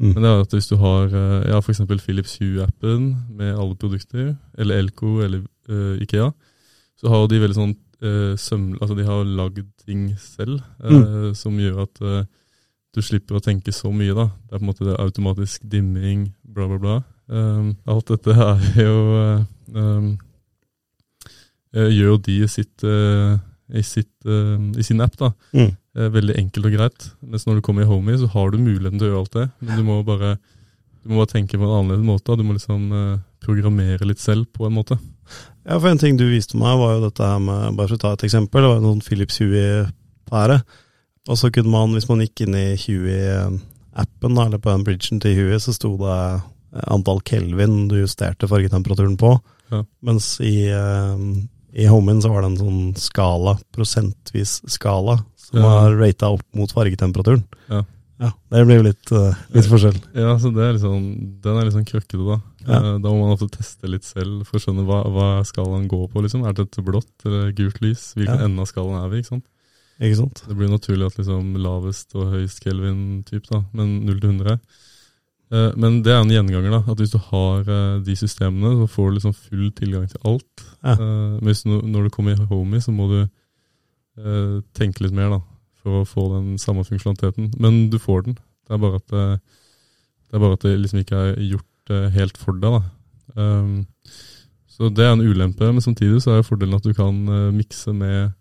Mm. 0.00 0.08
Men 0.08 0.24
det 0.24 0.30
er 0.30 0.42
at 0.42 0.56
hvis 0.56 0.70
du 0.72 0.74
har 0.80 1.12
uh, 1.14 1.44
ja, 1.46 1.60
f.eks. 1.60 1.84
Philips 2.02 2.34
Hue-appen 2.40 3.06
med 3.38 3.52
alle 3.54 3.78
produkter, 3.78 4.32
eller 4.58 4.82
Elko 4.82 5.20
eller 5.22 5.44
Ikea, 6.02 6.32
så 7.00 7.08
har 7.08 7.22
de 7.30 7.38
veldig 7.40 7.56
sånn 7.56 7.76
søm... 8.00 8.72
Altså 8.80 8.96
de 8.98 9.06
har 9.06 9.24
lagd 9.24 9.66
ting 9.84 10.08
selv 10.20 10.60
mm. 10.82 11.34
som 11.38 11.58
gjør 11.60 11.84
at 11.84 12.02
du 12.94 13.02
slipper 13.02 13.38
å 13.38 13.42
tenke 13.42 13.72
så 13.74 13.90
mye, 13.90 14.14
da. 14.14 14.28
Det 14.46 14.54
er 14.54 14.60
på 14.60 14.62
en 14.62 14.70
måte 14.70 14.86
det 14.86 14.98
automatisk 15.02 15.64
dimming, 15.70 16.28
bla, 16.46 16.68
bla, 16.70 16.78
bla. 16.78 16.96
alt 17.90 18.12
dette 18.12 18.34
er 18.34 18.66
jo 18.86 18.98
um, 19.74 20.12
gjør 21.74 22.12
jo 22.12 22.18
de 22.28 22.36
sitt, 22.50 22.84
i, 22.84 23.82
sitt, 23.82 24.12
i, 24.28 24.86
sin 24.86 25.02
app. 25.02 25.16
da. 25.18 25.32
Mm. 25.56 25.72
Veldig 26.14 26.36
enkelt 26.38 26.68
og 26.70 26.76
greit. 26.76 27.08
Mens 27.22 27.48
når 27.48 27.58
du 27.58 27.64
kommer 27.66 27.82
i 27.82 27.88
Homey, 27.90 28.18
så 28.20 28.30
har 28.30 28.52
du 28.52 28.60
muligheten 28.62 29.00
til 29.00 29.08
å 29.08 29.10
gjøre 29.10 29.22
alt 29.24 29.38
det. 29.40 29.46
Men 29.64 29.80
du 29.80 29.86
må 29.86 29.98
bare, 30.06 30.36
du 31.02 31.10
må 31.10 31.22
bare 31.22 31.32
tenke 31.34 31.58
på 31.58 31.66
en 31.66 31.76
annerledes 31.80 32.06
måte. 32.06 32.38
Du 32.38 32.46
må 32.46 32.54
liksom 32.54 32.90
programmere 33.44 34.08
litt 34.08 34.22
selv, 34.22 34.48
på 34.54 34.66
en 34.68 34.76
måte. 34.76 34.98
Ja, 35.64 35.78
for 35.78 35.88
en 35.90 36.00
ting 36.00 36.18
du 36.20 36.26
viste 36.28 36.58
meg, 36.60 36.76
var 36.80 36.96
jo 36.96 37.04
dette 37.06 37.28
her 37.28 37.38
med 37.40 37.76
Bare 37.78 37.88
for 37.88 37.96
å 37.96 38.02
ta 38.02 38.14
et 38.16 38.26
eksempel. 38.26 38.64
Det 38.64 38.72
var 38.74 38.82
noen 38.84 39.04
Philips 39.04 39.40
Hue-pære. 39.40 40.58
Og 41.24 41.40
så 41.40 41.48
kunne 41.54 41.72
man, 41.72 41.94
hvis 41.96 42.08
man 42.10 42.20
gikk 42.20 42.44
inn 42.44 42.58
i 42.58 42.66
Hue-appen, 42.80 44.36
eller 44.44 44.60
på 44.60 44.72
den 44.72 44.84
bridgen 44.84 45.22
til 45.24 45.38
Hue, 45.38 45.60
så 45.62 45.72
sto 45.72 45.94
det 46.02 46.18
antall 46.90 47.22
kelvin 47.24 47.84
du 47.88 48.00
justerte 48.02 48.50
fargetemperaturen 48.50 49.16
på. 49.20 49.36
Ja. 49.72 49.84
Mens 50.04 50.34
i 50.44 50.68
i 51.74 51.86
Homen 51.90 52.22
så 52.22 52.30
var 52.30 52.44
det 52.44 52.52
en 52.52 52.60
sånn 52.60 52.82
skala, 52.98 53.56
prosentvis 53.74 54.60
skala, 54.70 55.18
som 55.40 55.58
ja. 55.58 55.66
var 55.66 55.96
rata 55.98 56.30
opp 56.36 56.44
mot 56.54 56.70
fargetemperaturen. 56.70 57.42
Ja. 57.66 57.82
Ja 58.22 58.30
det 58.54 58.62
blir 58.68 58.78
jo 58.78 58.86
litt, 58.86 59.12
uh, 59.12 59.40
litt, 59.54 59.68
forskjell. 59.70 59.96
Ja, 60.14 60.36
så 60.38 60.52
er 60.52 60.76
liksom, 60.76 61.08
Den 61.42 61.58
er 61.58 61.66
litt 61.66 61.74
sånn 61.74 61.88
krøkkete, 61.88 62.22
da. 62.22 62.38
Ja. 62.64 62.78
Uh, 62.78 62.90
da 63.02 63.10
må 63.10 63.24
man 63.24 63.34
ofte 63.34 63.50
teste 63.56 63.90
litt 63.90 64.06
selv 64.06 64.46
for 64.48 64.60
å 64.60 64.62
skjønne 64.62 64.86
hva, 64.88 65.02
hva 65.10 65.28
skalaen 65.48 65.88
går 65.90 66.06
på. 66.12 66.22
liksom. 66.24 66.46
Er 66.46 66.56
dette 66.56 66.84
blått 66.86 67.26
eller 67.26 67.50
gult 67.58 67.82
lys? 67.84 68.12
Hvilken 68.18 68.40
ja. 68.40 68.48
ende 68.48 68.64
av 68.64 68.70
skalaen 68.70 69.02
er 69.02 69.10
vi? 69.12 69.24
ikke 69.24 69.34
sant? 69.34 69.46
Ikke 70.02 70.20
sant? 70.22 70.44
Det 70.46 70.56
blir 70.58 70.72
naturlig 70.72 71.10
at 71.10 71.20
liksom 71.20 71.54
lavest 71.62 72.16
og 72.18 72.32
høyest 72.34 72.64
kelvin-type, 72.64 73.46
da, 73.50 73.62
men 73.74 74.00
0 74.08 74.18
til 74.18 74.32
100 74.32 74.58
Eh, 75.54 75.70
men 75.78 76.00
det 76.04 76.12
er 76.12 76.22
en 76.22 76.32
gjenganger. 76.32 76.70
da, 76.70 76.82
at 76.92 76.98
Hvis 76.98 77.14
du 77.14 77.18
har 77.18 77.60
eh, 77.60 78.02
de 78.04 78.16
systemene, 78.16 78.74
så 78.80 78.86
får 78.90 79.08
du 79.08 79.14
liksom 79.18 79.34
full 79.34 79.72
tilgang 79.72 80.08
til 80.08 80.20
alt. 80.24 80.66
Ja. 80.82 80.92
Eh, 80.92 81.38
men 81.40 81.50
hvis 81.50 81.62
du, 81.62 81.80
når 81.82 82.04
du 82.04 82.10
kommer 82.10 82.32
i 82.32 82.46
Homey, 82.50 82.80
så 82.80 82.92
må 82.92 83.08
du 83.12 83.28
tenke 84.78 85.02
litt 85.02 85.12
mer. 85.12 85.28
da. 85.28 85.40
For 85.84 86.00
å 86.00 86.08
få 86.08 86.26
den 86.32 86.58
samme 86.60 86.84
funksjonaliteten. 86.86 87.52
Men 87.60 87.88
du 87.92 87.98
får 88.00 88.26
den. 88.26 88.38
Det 88.64 88.74
er 88.74 88.80
bare 88.80 89.00
at 89.00 89.08
det, 89.12 89.24
det, 90.24 90.36
er 90.36 90.44
bare 90.46 90.56
at 90.56 90.64
det 90.64 90.78
liksom 90.80 91.02
ikke 91.02 91.20
er 91.20 91.42
gjort 91.44 91.92
eh, 91.92 92.06
helt 92.16 92.40
for 92.40 92.56
deg. 92.56 92.78
da. 92.78 92.80
Um, 93.34 93.84
så 94.74 94.88
det 94.90 95.04
er 95.04 95.12
en 95.14 95.22
ulempe, 95.22 95.68
men 95.70 95.84
samtidig 95.84 96.22
så 96.22 96.34
er 96.34 96.46
fordelen 96.46 96.78
at 96.78 96.86
du 96.86 96.94
kan 96.96 97.20
uh, 97.28 97.52
mikse 97.54 97.92
med 97.94 98.32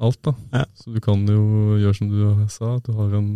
alt. 0.00 0.20
da. 0.24 0.32
Ja. 0.54 0.64
Så 0.78 0.94
du 0.94 1.00
kan 1.04 1.26
jo 1.28 1.76
gjøre 1.82 1.98
som 1.98 2.12
du 2.12 2.46
sa, 2.48 2.76
at 2.76 2.86
du 2.86 2.94
har 2.96 3.18
en 3.18 3.30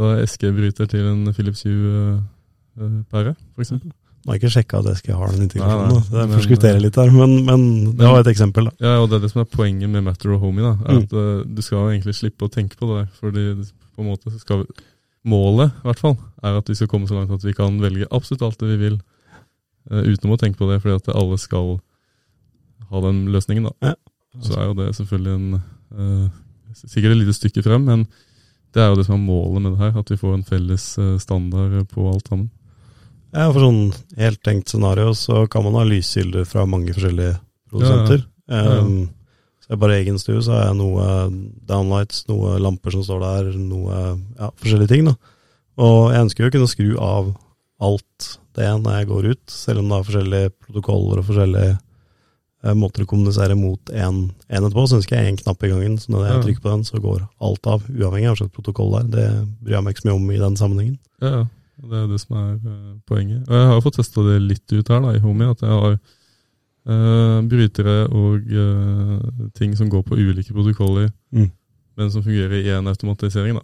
uh, 0.00 0.24
SG-bryter 0.24 0.88
til 0.90 1.12
en 1.12 1.34
Philips 1.36 1.62
Hue-pære, 1.68 3.36
uh, 3.36 3.44
f.eks. 3.56 3.76
Nå 4.20 4.28
har 4.28 4.36
jeg 4.36 4.42
ikke 4.42 4.52
sjekka 4.52 4.78
at 4.82 5.06
jeg 5.06 5.16
ha 5.16 5.26
den 5.32 5.46
integrasjonen, 5.46 5.94
Nei, 5.94 6.00
nei. 6.12 6.26
Men- 6.26 6.36
forskutterer 6.36 6.80
litt 6.84 6.96
her, 7.00 7.10
men, 7.10 7.38
men 7.46 7.62
det 7.96 8.04
var 8.04 8.20
et 8.20 8.28
eksempel, 8.34 8.66
da. 8.68 8.72
Ja, 8.84 8.98
og 9.00 9.08
det 9.08 9.16
er 9.16 9.22
det 9.24 9.30
som 9.32 9.40
er 9.40 9.48
poenget 9.48 9.88
med 9.88 10.04
Matter 10.04 10.34
og 10.34 10.40
Homie. 10.42 10.60
da, 10.60 10.72
er 10.84 10.98
Mm. 10.98 11.02
at 11.06 11.10
mm. 11.10 11.54
Du 11.54 11.62
skal 11.64 11.88
egentlig 11.88 12.14
slippe 12.18 12.44
å 12.44 12.52
tenke 12.52 12.76
på 12.76 12.90
det. 12.98 13.08
fordi 13.16 13.46
på 13.96 14.02
en 14.04 14.10
måte 14.10 14.38
skal 14.38 14.64
vi, 14.64 14.66
Målet 15.24 15.72
i 15.72 15.84
hvert 15.84 15.98
fall, 16.00 16.16
er 16.42 16.56
at 16.56 16.68
vi 16.68 16.74
skal 16.74 16.88
komme 16.88 17.06
så 17.08 17.12
langt 17.14 17.30
at 17.30 17.42
vi 17.44 17.52
kan 17.52 17.78
velge 17.80 18.06
absolutt 18.10 18.40
alt 18.42 18.58
det 18.58 18.68
vi 18.68 18.76
vil 18.88 19.00
uh, 19.92 20.00
uten 20.00 20.30
å 20.32 20.38
tenke 20.40 20.56
på 20.56 20.68
det, 20.70 20.80
fordi 20.80 20.94
at 20.96 21.14
alle 21.14 21.36
skal 21.38 21.78
ha 22.90 23.00
den 23.00 23.26
løsningen. 23.28 23.64
da. 23.64 23.90
Ja. 23.90 23.94
Så 24.40 24.56
er 24.56 24.64
jo 24.70 24.74
det 24.74 24.94
selvfølgelig 24.96 25.34
en 25.34 25.62
uh, 25.92 26.28
sikkert 26.72 27.12
et 27.12 27.20
lite 27.20 27.36
stykke 27.36 27.62
frem, 27.62 27.84
men 27.84 28.06
det 28.72 28.80
er 28.80 28.88
jo 28.88 28.96
det 28.96 29.06
som 29.06 29.16
er 29.16 29.26
målet 29.26 29.62
med 29.62 29.72
det 29.72 29.78
her. 29.80 29.98
At 29.98 30.08
vi 30.10 30.16
får 30.16 30.34
en 30.34 30.44
felles 30.44 30.98
standard 31.20 31.88
på 31.88 32.08
alt 32.12 32.28
sammen. 32.28 32.50
Ja, 33.30 33.46
for 33.52 33.62
sånn 33.62 33.80
helt 34.18 34.40
tenkt 34.46 34.72
scenario 34.72 35.12
så 35.14 35.44
kan 35.50 35.64
man 35.66 35.78
ha 35.78 35.86
lyskilder 35.86 36.46
fra 36.48 36.66
mange 36.66 36.94
forskjellige 36.96 37.36
produsenter. 37.70 38.24
Ja, 38.50 38.62
ja. 38.66 38.78
Um, 38.82 39.10
så 39.62 39.74
jeg 39.74 39.82
bare 39.84 39.98
egen 40.00 40.18
stue 40.18 40.40
så 40.42 40.56
har 40.56 40.64
jeg 40.66 40.78
noe 40.80 41.04
downlights, 41.68 42.24
noe 42.30 42.56
lamper 42.58 42.96
som 42.96 43.04
står 43.06 43.20
der, 43.22 43.52
noe 43.60 44.00
ja, 44.38 44.50
forskjellige 44.58 44.90
ting. 44.90 45.06
da. 45.06 45.14
Og 45.80 46.10
jeg 46.10 46.24
ønsker 46.26 46.44
jo 46.44 46.50
å 46.50 46.54
kunne 46.56 46.72
skru 46.72 46.88
av 46.98 47.30
alt 47.80 48.32
det 48.58 48.72
når 48.82 48.98
jeg 48.98 49.08
går 49.12 49.30
ut, 49.30 49.44
selv 49.52 49.80
om 49.80 49.92
det 49.92 49.96
er 49.96 50.08
forskjellige 50.08 50.50
protokoller 50.66 51.22
og 51.22 51.28
forskjellige 51.28 51.70
eh, 51.76 52.74
måter 52.76 53.06
å 53.06 53.08
kommunisere 53.12 53.56
mot 53.56 53.94
en 53.94 54.24
enhet 54.50 54.74
på. 54.74 54.84
Så 54.90 54.98
ønsker 54.98 55.16
jeg 55.16 55.30
én 55.30 55.38
knapp 55.40 55.62
i 55.64 55.70
gangen, 55.70 55.96
så 56.02 56.12
når 56.16 56.26
jeg 56.26 56.42
trykker 56.48 56.66
på 56.66 56.74
den, 56.74 56.84
så 56.88 57.00
går 57.00 57.22
alt 57.46 57.70
av, 57.70 57.86
uavhengig 57.86 58.26
av 58.26 58.34
hva 58.34 58.42
slags 58.42 58.56
protokoll 58.58 58.92
det 58.96 59.00
er. 59.00 59.08
Det 59.14 59.30
bryr 59.62 59.78
jeg 59.78 59.86
meg 59.86 59.96
ikke 59.96 60.04
så 60.04 60.10
mye 60.10 60.18
om 60.18 60.28
i 60.34 60.42
den 60.42 60.60
sammenhengen. 60.60 61.00
Ja, 61.22 61.32
ja. 61.38 61.46
Det 61.80 61.96
er 61.96 62.06
det 62.10 62.20
som 62.20 62.36
er 62.36 62.54
eh, 62.58 62.94
poenget. 63.08 63.44
Og 63.48 63.54
jeg 63.56 63.68
har 63.70 63.80
fått 63.84 63.96
testa 64.00 64.24
det 64.26 64.40
litt 64.42 64.72
ut 64.72 64.88
her 64.92 65.00
da, 65.00 65.14
i 65.16 65.22
Homie. 65.24 65.48
At 65.50 65.62
jeg 65.64 65.70
har 65.72 65.94
uh, 66.90 67.40
brytere 67.48 67.96
og 68.08 68.50
uh, 68.52 69.48
ting 69.56 69.76
som 69.78 69.88
går 69.92 70.02
på 70.06 70.18
ulike 70.18 70.52
protokoller, 70.52 71.10
Mm. 71.32 71.50
men 71.96 72.10
som 72.10 72.22
fungerer 72.22 72.58
i 72.60 72.68
én 72.72 72.88
automatisering. 72.88 73.54
da. 73.54 73.62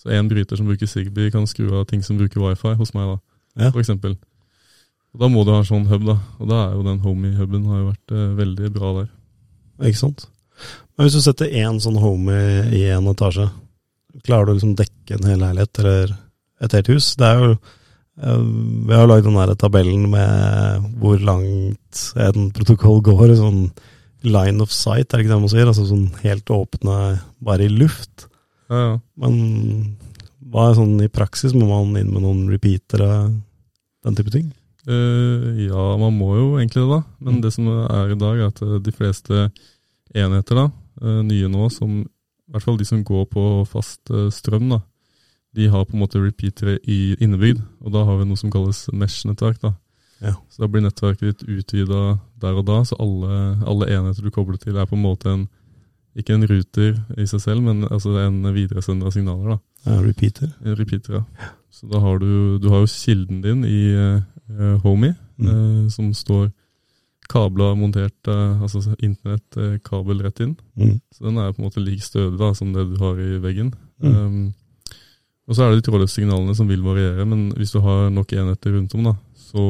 Så 0.00 0.10
en 0.10 0.28
bryter 0.28 0.56
som 0.56 0.66
bruker 0.66 0.86
Zigbee, 0.86 1.30
kan 1.30 1.46
skru 1.46 1.70
av 1.78 1.86
ting 1.86 2.02
som 2.02 2.16
bruker 2.18 2.40
wifi 2.40 2.74
hos 2.76 2.94
meg, 2.94 3.06
da, 3.06 3.64
Ja. 3.64 3.70
for 3.70 3.80
eksempel. 3.80 4.16
Og 5.14 5.20
Da 5.20 5.28
må 5.28 5.44
du 5.44 5.50
ha 5.50 5.58
en 5.58 5.64
sånn 5.64 5.86
hub, 5.88 6.04
da. 6.06 6.18
Og 6.38 6.48
da 6.48 6.68
er 6.68 6.74
jo 6.74 6.82
den 6.82 7.00
Homie-huben 7.00 7.64
har 7.66 7.78
jo 7.78 7.90
vært 7.92 8.12
uh, 8.12 8.36
veldig 8.36 8.72
bra 8.72 8.92
der. 9.00 9.08
Ikke 9.88 9.98
sant? 9.98 10.26
Men 10.96 11.06
hvis 11.06 11.14
du 11.16 11.20
setter 11.20 11.46
én 11.46 11.80
sånn 11.80 11.96
homie 11.96 12.68
i 12.76 12.84
en 12.92 13.06
etasje, 13.08 13.50
klarer 14.24 14.46
du 14.46 14.52
å 14.52 14.54
liksom 14.58 14.76
dekke 14.76 15.16
en 15.16 15.24
hel 15.30 15.38
leilighet 15.40 15.78
eller 15.78 16.16
et 16.60 16.72
helt 16.76 16.90
hus? 16.92 17.14
Det 17.16 17.26
er 17.26 17.38
jo 17.40 17.52
eh, 17.54 18.42
Vi 18.88 18.94
har 18.96 19.08
lagd 19.08 19.24
den 19.28 19.38
der 19.38 19.54
tabellen 19.58 20.08
med 20.12 20.90
hvor 21.00 21.18
langt 21.24 22.04
en 22.16 22.50
protokoll 22.56 23.00
går. 23.06 23.34
Sånn 23.38 23.70
line 24.22 24.60
of 24.60 24.70
sight, 24.74 25.08
er 25.14 25.18
det 25.18 25.24
ikke 25.24 25.32
det 25.34 25.40
man 25.40 25.52
sier? 25.52 25.68
Altså 25.70 25.86
sånn 25.88 26.10
helt 26.20 26.50
åpne, 26.52 26.96
bare 27.40 27.64
i 27.64 27.72
luft. 27.72 28.26
Ja, 28.68 28.80
ja. 28.82 28.94
Men 29.16 29.96
hva 30.50 30.68
er 30.70 30.76
sånn 30.76 30.98
i 31.02 31.08
praksis? 31.08 31.54
Må 31.56 31.66
man 31.70 31.96
inn 31.96 32.12
med 32.12 32.22
noen 32.26 32.42
repeatere, 32.52 33.30
den 34.04 34.18
type 34.18 34.32
ting? 34.34 34.50
Uh, 34.88 35.56
ja, 35.60 35.82
man 36.00 36.14
må 36.16 36.34
jo 36.36 36.46
egentlig 36.58 36.82
det, 36.84 36.90
da. 36.90 37.00
Men 37.20 37.34
Mm. 37.38 37.40
det 37.44 37.52
som 37.52 37.66
er 37.68 38.12
i 38.12 38.18
dag, 38.20 38.38
er 38.38 38.46
at 38.48 38.62
eh, 38.62 38.78
de 38.80 38.92
fleste 38.92 39.50
enheter, 40.14 40.56
da, 40.56 40.68
nye 41.22 41.48
nå, 41.48 41.70
som 41.72 42.00
i 42.02 42.52
hvert 42.52 42.64
fall 42.64 42.76
de 42.80 42.84
som 42.84 43.04
går 43.04 43.26
på 43.30 43.42
fast 43.70 44.10
strøm, 44.34 44.68
da, 44.72 44.80
de 45.56 45.68
har 45.68 45.84
på 45.84 45.96
en 45.96 46.02
måte 46.04 46.20
repeatere 46.22 46.78
i 46.86 47.16
innebygd. 47.20 47.62
Og 47.80 47.92
da 47.92 48.04
har 48.06 48.20
vi 48.20 48.28
noe 48.28 48.38
som 48.38 48.50
kalles 48.50 48.84
mesh-nettverk. 48.92 49.60
da. 49.62 49.74
Ja. 50.20 50.34
Så 50.50 50.62
da 50.62 50.68
blir 50.68 50.84
nettverket 50.84 51.40
ditt 51.40 51.48
utvida 51.48 52.18
der 52.40 52.58
og 52.60 52.66
da, 52.68 52.82
så 52.84 52.96
alle, 53.00 53.56
alle 53.66 53.88
enheter 53.90 54.22
du 54.22 54.30
kobler 54.30 54.60
til, 54.60 54.76
er 54.76 54.86
på 54.86 54.94
en 54.98 55.02
måte 55.02 55.32
en 55.32 55.48
ikke 56.18 56.34
en 56.34 56.46
ruter 56.50 56.96
i 57.22 57.26
seg 57.30 57.40
selv, 57.40 57.62
men 57.62 57.84
altså 57.86 58.16
en 58.18 58.42
videresender 58.54 59.06
av 59.06 59.14
signaler. 59.14 59.54
da. 59.54 59.58
Ja, 59.86 60.00
repeater. 60.02 60.50
En 60.64 60.76
repeater, 60.76 61.20
ja. 61.20 61.50
Så 61.70 61.86
da 61.86 62.00
har 62.02 62.18
du, 62.18 62.58
du 62.58 62.68
har 62.68 62.82
jo 62.82 62.90
kilden 62.90 63.40
din 63.44 63.64
i 63.64 63.94
uh, 63.94 64.78
Homie, 64.84 65.14
Mm. 65.40 65.48
uh, 65.48 65.88
som 65.88 66.10
står 66.12 66.50
kabla 67.30 67.74
montert, 67.78 68.18
uh, 68.28 68.60
altså 68.60 68.82
internett, 68.98 69.56
eh, 69.56 69.78
kabel 69.84 70.20
rett 70.20 70.40
inn. 70.40 70.56
Mm. 70.76 71.00
Så 71.14 71.24
den 71.24 71.38
er 71.38 71.52
på 71.52 71.62
en 71.62 71.68
måte 71.70 71.80
lik 71.80 72.02
stødig 72.02 72.38
da, 72.38 72.52
som 72.54 72.72
det 72.74 72.84
du 72.90 72.96
har 72.98 73.14
i 73.16 73.38
veggen. 73.40 73.72
Mm. 74.02 74.16
Um, 74.16 74.54
og 75.50 75.56
så 75.56 75.64
er 75.64 75.72
det 75.72 75.80
de 75.80 75.86
trådløse 75.88 76.14
signalene 76.14 76.54
som 76.54 76.68
vil 76.70 76.82
variere, 76.84 77.24
men 77.26 77.48
hvis 77.58 77.72
du 77.74 77.80
har 77.82 78.06
nok 78.14 78.30
enheter 78.38 78.70
rundt 78.76 78.92
om, 78.94 79.08
da, 79.08 79.16
så, 79.34 79.64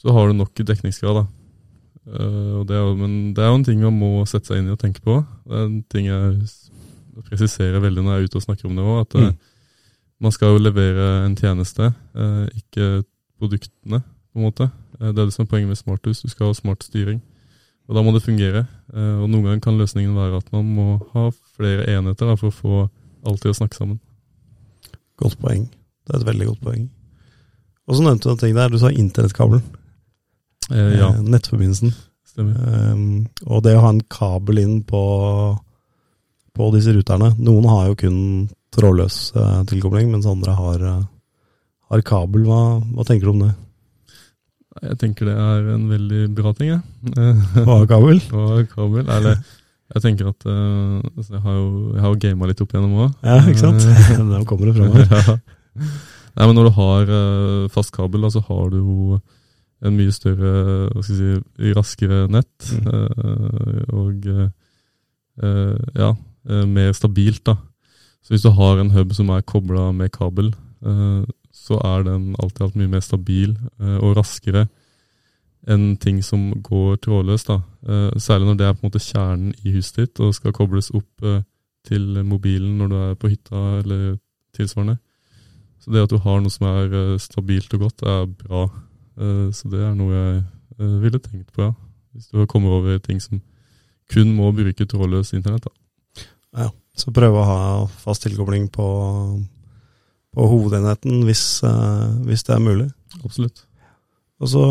så 0.00 0.14
har 0.16 0.30
du 0.30 0.38
nok 0.38 0.54
dekningsgrad. 0.56 1.18
da. 1.20 1.24
Uh, 2.02 2.60
og 2.60 2.62
det 2.66 2.78
er, 2.78 2.94
men 2.96 3.34
det 3.36 3.44
er 3.44 3.50
jo 3.50 3.58
en 3.60 3.64
ting 3.66 3.82
man 3.84 3.98
må 4.00 4.24
sette 4.26 4.48
seg 4.48 4.62
inn 4.62 4.70
i 4.70 4.72
og 4.72 4.80
tenke 4.80 5.02
på. 5.04 5.18
Det 5.44 5.58
er 5.58 5.66
en 5.68 5.82
ting 5.92 6.08
jeg 6.08 7.26
presiserer 7.28 7.84
veldig 7.84 8.02
når 8.02 8.14
jeg 8.14 8.22
er 8.22 8.30
ute 8.30 8.40
og 8.40 8.46
snakker 8.46 8.70
om 8.70 8.78
det 8.78 8.86
òg, 8.86 9.00
at 9.04 9.16
eh, 9.20 9.26
Mm. 9.28 9.36
man 10.24 10.32
skal 10.32 10.54
jo 10.54 10.62
levere 10.62 11.26
en 11.26 11.36
tjeneste, 11.36 11.90
uh, 12.16 12.46
ikke 12.56 13.04
produktene, 13.38 14.00
på 14.32 14.40
en 14.40 14.46
måte. 14.46 14.70
Uh, 14.96 15.10
det 15.12 15.18
er 15.18 15.28
det 15.28 15.34
som 15.36 15.44
er 15.44 15.50
poenget 15.50 15.68
med 15.68 15.82
smarthus. 15.82 16.22
Du 16.22 16.32
skal 16.32 16.48
ha 16.48 16.56
smart 16.56 16.82
styring. 16.88 17.20
Og 17.90 17.96
da 17.98 18.02
må 18.02 18.12
det 18.14 18.22
fungere. 18.22 18.62
Og 18.94 19.26
noen 19.26 19.42
ganger 19.42 19.60
kan 19.60 19.76
løsningen 19.76 20.14
være 20.14 20.38
at 20.38 20.52
man 20.54 20.64
må 20.64 20.84
ha 21.12 21.24
flere 21.56 21.82
enheter 21.90 22.30
da, 22.30 22.36
for 22.38 22.48
å 22.48 22.54
få 22.54 22.76
alt 23.26 23.42
til 23.42 23.50
å 23.50 23.56
snakke 23.58 23.74
sammen. 23.76 23.98
Godt 25.22 25.38
poeng. 25.42 25.68
Det 26.06 26.14
er 26.16 26.20
et 26.20 26.26
veldig 26.28 26.48
godt 26.52 26.64
poeng. 26.66 26.88
Og 27.88 27.96
så 27.98 28.04
nevnte 28.04 28.28
du 28.28 28.32
en 28.34 28.40
ting 28.42 28.54
der. 28.56 28.70
Du 28.72 28.78
sa 28.82 28.90
internettkabelen. 28.90 29.62
Eh, 30.70 30.96
ja, 30.98 31.08
Eh, 31.12 31.22
Nettforbindelsen. 31.22 31.92
stemmer. 32.32 32.92
Um, 32.92 33.26
og 33.46 33.62
det 33.66 33.74
å 33.76 33.82
ha 33.84 33.90
en 33.92 34.00
kabel 34.08 34.58
inn 34.62 34.78
på, 34.88 35.00
på 36.56 36.68
disse 36.72 36.94
ruterne 36.96 37.32
Noen 37.38 37.66
har 37.68 37.90
jo 37.90 37.96
kun 38.00 38.20
trådløs 38.72 39.16
eh, 39.36 39.58
tilkobling, 39.68 40.08
mens 40.14 40.24
andre 40.26 40.54
har, 40.56 40.84
eh, 40.88 41.02
har 41.92 42.02
kabel. 42.08 42.46
Hva, 42.48 42.60
hva 42.94 43.04
tenker 43.04 43.28
du 43.28 43.34
om 43.34 43.42
det? 43.44 43.50
Jeg 44.82 44.96
tenker 45.02 45.28
det 45.28 45.34
er 45.36 45.66
en 45.74 45.82
veldig 45.90 46.22
bra 46.38 46.54
ting, 46.56 46.70
jeg. 46.72 46.80
Å 47.60 47.66
ha 47.68 47.82
kabel? 47.90 48.22
Å 48.32 48.62
kabel. 48.72 49.04
Eller 49.12 49.42
jeg 49.92 50.04
tenker 50.06 50.30
at 50.30 50.46
uh, 50.48 51.00
altså, 51.16 51.34
Jeg 51.34 51.42
har 51.44 51.58
jo, 51.58 51.68
jeg 51.92 52.04
har 52.04 52.18
gama 52.24 52.48
litt 52.48 52.62
opp 52.64 52.72
igjennom 52.72 52.98
òg. 53.04 53.14
Ja, 53.26 53.36
ikke 53.44 53.60
sant? 53.60 53.86
Nå 54.30 54.42
kommer 54.48 54.70
det 54.70 54.76
framover. 54.78 55.06
ja. 55.28 55.36
Nei, 56.32 56.46
men 56.46 56.56
når 56.56 56.68
du 56.68 56.74
har 56.78 57.12
uh, 57.12 57.70
fast 57.72 57.92
kabel, 57.94 58.24
så 58.32 58.40
har 58.48 58.72
du 58.72 58.78
jo 58.80 59.20
en 59.82 59.96
mye 59.98 60.14
større, 60.14 60.50
hva 60.92 61.02
skal 61.02 61.16
jeg 61.18 61.40
si, 61.42 61.72
raskere 61.74 62.22
nett. 62.30 62.68
Mm. 62.70 62.84
Uh, 62.86 63.80
og 63.98 64.28
ja, 65.42 66.10
mer 66.68 66.92
stabilt, 66.94 67.40
da. 67.48 67.56
Så 68.22 68.34
hvis 68.34 68.44
du 68.44 68.52
har 68.54 68.78
en 68.78 68.92
hub 68.94 69.14
som 69.16 69.32
er 69.34 69.42
kobla 69.48 69.88
med 69.96 70.12
kabel, 70.14 70.52
så 71.56 71.78
er 71.82 72.04
den 72.06 72.36
alltid 72.38 72.66
alt 72.66 72.76
mye 72.78 72.90
mer 72.92 73.02
stabil 73.02 73.56
og 73.80 74.12
raskere 74.20 74.66
enn 75.70 75.96
ting 75.96 76.22
som 76.22 76.50
går 76.62 76.96
trådløst. 76.96 77.46
da. 77.46 77.60
Eh, 77.88 78.18
særlig 78.18 78.46
når 78.46 78.56
det 78.58 78.66
er 78.66 78.72
på 78.72 78.82
en 78.82 78.90
måte 78.90 79.02
kjernen 79.02 79.54
i 79.64 79.72
huset 79.72 79.96
ditt 79.96 80.20
og 80.20 80.34
skal 80.34 80.52
kobles 80.52 80.90
opp 80.90 81.22
eh, 81.22 81.42
til 81.86 82.22
mobilen 82.24 82.78
når 82.78 82.88
du 82.88 82.96
er 82.96 83.14
på 83.14 83.28
hytta 83.28 83.62
eller 83.82 84.18
tilsvarende. 84.54 84.98
Så 85.82 85.90
det 85.90 86.02
at 86.02 86.10
du 86.10 86.18
har 86.18 86.40
noe 86.40 86.50
som 86.50 86.66
er 86.66 86.92
eh, 86.92 87.18
stabilt 87.18 87.74
og 87.74 87.80
godt, 87.88 88.02
er 88.02 88.26
bra. 88.26 88.68
Så 89.52 89.68
det 89.68 89.82
er 89.84 89.90
noe 89.92 90.12
jeg 90.16 90.86
ville 91.02 91.18
tenkt 91.20 91.50
på, 91.52 91.66
ja. 91.66 91.72
Hvis 92.14 92.30
du 92.32 92.46
kommer 92.48 92.78
over 92.78 92.96
ting 92.98 93.18
som 93.20 93.42
kun 94.08 94.30
må 94.32 94.48
bruke 94.56 94.86
trådløst 94.88 95.34
internett. 95.36 95.66
da. 95.68 96.22
Ja, 96.56 96.70
Så 96.96 97.12
prøve 97.12 97.42
å 97.42 97.44
ha 97.44 97.58
fast 97.86 98.22
tilkobling 98.24 98.70
på, 98.72 98.86
på 100.32 100.46
hovedenheten 100.48 101.26
hvis, 101.28 101.60
hvis 102.24 102.42
det 102.48 102.54
er 102.56 102.64
mulig. 102.64 102.88
Absolutt. 103.22 103.66
Og 104.40 104.48
så 104.48 104.64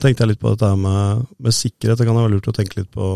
tenkte 0.00 0.24
jeg 0.24 0.30
litt 0.32 0.42
på 0.42 0.52
dette 0.54 0.70
med, 0.80 1.24
med 1.42 1.54
sikkerhet. 1.56 1.98
Det 2.00 2.06
kan 2.08 2.16
være 2.18 2.32
lurt 2.36 2.48
å 2.50 2.54
tenke 2.56 2.80
litt 2.80 2.92
på, 2.94 3.08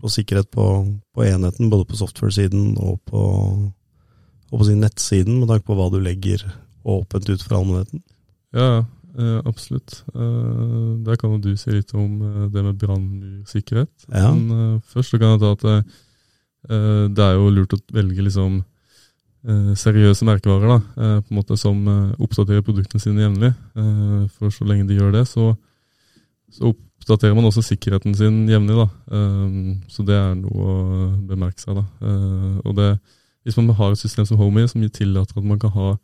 på 0.00 0.12
sikkerhet 0.12 0.50
på, 0.54 0.66
på 1.14 1.24
enheten, 1.26 1.70
både 1.72 1.88
på 1.88 1.98
software-siden 1.98 2.76
og 2.82 3.00
på, 3.08 3.22
og 4.52 4.60
på 4.60 4.68
sin 4.68 4.82
nettsiden, 4.84 5.40
med 5.40 5.50
tanke 5.50 5.66
på 5.66 5.78
hva 5.78 5.88
du 5.92 5.98
legger 6.02 6.44
åpent 6.86 7.26
ut 7.32 7.42
for 7.42 7.58
allmennheten. 7.58 8.04
Ja, 8.56 8.84
eh, 9.18 9.40
absolutt. 9.48 10.02
Eh, 10.14 10.86
der 11.06 11.18
kan 11.18 11.34
jo 11.34 11.42
du 11.42 11.56
si 11.58 11.74
litt 11.74 11.92
om 11.98 12.22
eh, 12.22 12.46
det 12.54 12.62
med 12.62 12.78
brannmursikkerhet. 12.80 14.06
Ja. 14.12 14.30
Men 14.30 14.76
eh, 14.76 14.80
først 14.92 15.16
kan 15.18 15.34
jeg 15.34 15.42
ta 15.42 15.52
at 15.56 15.66
eh, 15.72 16.00
eh, 16.70 17.04
det 17.10 17.26
er 17.26 17.36
jo 17.40 17.52
lurt 17.52 17.74
å 17.74 17.80
velge 17.96 18.28
liksom 18.28 18.60
eh, 18.62 19.72
seriøse 19.78 20.28
merkevarer 20.28 20.76
da, 20.76 20.78
eh, 20.78 21.18
på 21.24 21.34
en 21.34 21.40
måte 21.40 21.58
som 21.60 21.82
eh, 21.90 22.14
oppdaterer 22.22 22.64
produktene 22.66 23.02
sine 23.02 23.26
jevnlig. 23.26 23.52
Eh, 23.74 24.20
for 24.38 24.54
så 24.54 24.68
lenge 24.68 24.86
de 24.88 25.00
gjør 25.00 25.18
det, 25.18 25.26
så, 25.32 25.56
så 26.56 26.72
oppdaterer 26.72 27.36
man 27.36 27.44
også 27.50 27.62
sikkerheten 27.66 28.14
sin 28.16 28.46
jevnlig. 28.48 28.76
da. 28.80 28.88
Eh, 29.12 29.76
så 29.92 30.04
det 30.08 30.16
er 30.16 30.34
noe 30.40 30.66
å 30.72 30.76
bemerke 31.28 31.60
seg. 31.62 31.76
da. 31.76 31.84
Eh, 32.02 32.60
og 32.64 32.76
det, 32.78 32.90
hvis 33.44 33.56
man 33.60 33.68
har 33.78 33.92
et 33.92 34.00
system 34.00 34.26
som 34.26 34.38
Homey 34.40 34.66
som 34.68 34.82
tillater 34.88 35.36
at 35.38 35.44
man 35.44 35.58
kan 35.62 35.70
ha 35.76 35.96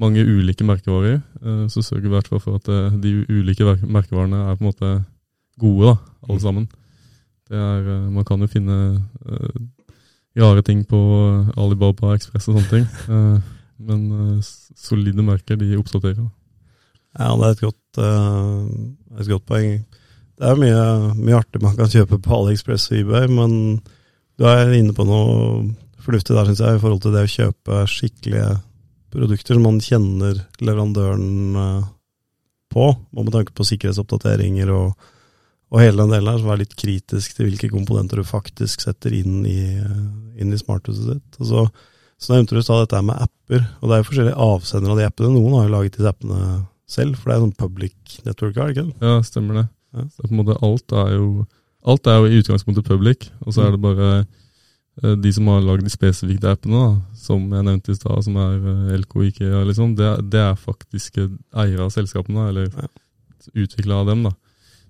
mange 0.00 0.22
ulike 0.24 0.64
merkevarer, 0.64 1.18
eh, 1.42 1.64
så 1.68 1.82
sørger 1.84 2.06
vi 2.06 2.12
i 2.14 2.16
hvert 2.16 2.28
fall 2.32 2.40
for 2.40 2.56
at 2.56 2.68
eh, 2.72 2.94
de 3.02 3.26
ulike 3.28 3.66
merkevarene 3.84 4.38
er 4.48 4.56
på 4.56 4.64
en 4.64 4.70
måte 4.70 4.92
gode, 5.60 5.90
da, 5.90 5.96
alle 6.28 6.38
Mm. 6.38 6.44
sammen. 6.46 6.68
Det 7.50 7.58
er, 7.58 7.80
eh, 7.92 8.10
man 8.10 8.24
kan 8.24 8.40
jo 8.40 8.46
finne 8.46 9.02
rare 10.36 10.62
ting 10.64 10.84
på 10.88 10.96
Alibaba, 11.60 12.14
Ekspress 12.16 12.48
og 12.48 12.56
sånne 12.56 12.70
ting. 12.70 12.86
men 13.78 14.40
solide 14.78 15.22
merker, 15.22 15.56
de 15.58 15.76
oppdaterer. 15.76 16.30
Ja, 17.18 17.36
det 17.36 17.44
er 17.44 17.50
et 17.50 17.60
godt, 17.60 17.76
eh, 18.00 19.20
et 19.20 19.28
godt 19.28 19.46
poeng. 19.48 19.80
Det 20.38 20.48
er 20.48 20.58
mye, 20.58 20.84
mye 21.18 21.38
artig 21.38 21.62
man 21.62 21.76
kan 21.78 21.90
kjøpe 21.92 22.18
på 22.22 22.38
AliExpress 22.38 22.90
og 22.90 22.98
eBay, 23.02 23.28
men 23.30 23.54
du 24.40 24.46
er 24.48 24.72
inne 24.74 24.94
på 24.96 25.06
noe 25.06 25.70
fornuftig 26.02 26.34
der, 26.34 26.48
syns 26.48 26.62
jeg, 26.62 26.76
i 26.78 26.82
forhold 26.82 27.02
til 27.04 27.14
det 27.14 27.26
å 27.26 27.32
kjøpe 27.36 27.82
skikkelige 27.90 28.48
produkter 29.12 29.58
som 29.58 29.66
man 29.66 29.80
kjenner 29.84 30.40
leverandøren 30.64 31.58
eh, 31.62 31.90
på, 32.72 32.88
og 32.88 33.26
med 33.26 33.34
tanke 33.34 33.54
på 33.56 33.66
sikkerhetsoppdateringer 33.68 34.72
og, 34.72 34.96
og 35.72 35.80
hele 35.82 36.02
den 36.02 36.14
delen 36.14 36.32
her, 36.32 36.40
så 36.40 36.52
er 36.52 36.62
litt 36.62 36.76
kritisk 36.78 37.36
til 37.36 37.50
hvilke 37.50 37.70
komponenter 37.72 38.20
du 38.20 38.26
faktisk 38.26 38.84
setter 38.84 39.14
inn 39.16 39.42
i, 39.48 39.60
eh, 39.76 40.02
inn 40.40 40.52
i 40.52 40.60
smarthuset 40.60 41.14
ditt. 41.14 41.40
Og 41.42 41.50
så, 41.52 41.66
nevnte 42.32 42.56
du 42.56 42.62
dette 42.62 43.04
med 43.04 43.18
apper, 43.18 43.64
og 43.80 43.88
det 43.88 43.94
er 43.94 44.02
jo 44.02 44.08
forskjellige 44.10 44.44
avsendere 44.48 44.94
av 44.94 45.00
de 45.00 45.08
appene. 45.10 45.32
Noen 45.34 45.58
har 45.58 45.68
jo 45.68 45.74
laget 45.76 45.98
disse 45.98 46.12
appene 46.12 46.42
selv, 46.92 47.16
for 47.18 47.30
det 47.30 47.36
er 47.38 47.42
sånn 47.46 47.56
public 47.58 48.18
network, 48.26 48.56
er 48.56 48.68
det 48.68 48.76
ikke 48.76 48.86
det? 48.90 49.08
Ja, 49.08 49.16
stemmer 49.26 49.58
det. 49.62 49.66
Ja. 49.96 50.04
Så 50.14 50.22
på 50.26 50.30
en 50.32 50.40
måte 50.44 50.58
alt 50.62 50.92
er 51.06 51.16
jo 51.18 51.26
Alt 51.84 52.06
er 52.06 52.20
jo 52.22 52.26
i 52.30 52.36
utgangspunktet 52.38 52.84
public, 52.86 53.24
og 53.42 53.54
så 53.56 53.64
er 53.66 53.72
det 53.74 53.80
bare 53.82 54.08
eh, 55.02 55.16
de 55.18 55.32
som 55.34 55.48
har 55.50 55.64
lagd 55.66 55.82
de 55.82 55.90
spesifikke 55.90 56.52
appene, 56.54 56.78
da, 56.78 57.16
som 57.18 57.48
jeg 57.50 57.64
nevnte 57.66 57.90
i 57.90 57.96
stad, 57.98 58.20
som 58.22 58.36
er 58.38 58.52
eh, 58.70 58.92
LK 59.00 59.16
og 59.18 59.24
IKEA, 59.26 59.62
liksom, 59.66 59.96
det, 59.98 60.10
det 60.30 60.38
er 60.44 60.54
faktisk 60.62 61.18
eiere 61.18 61.82
av 61.82 61.90
selskapene, 61.90 62.44
eller 62.52 62.68
Ja. 62.70 62.86
utvikla 63.64 63.98
av 63.98 64.06
dem. 64.12 64.22
da. 64.28 64.30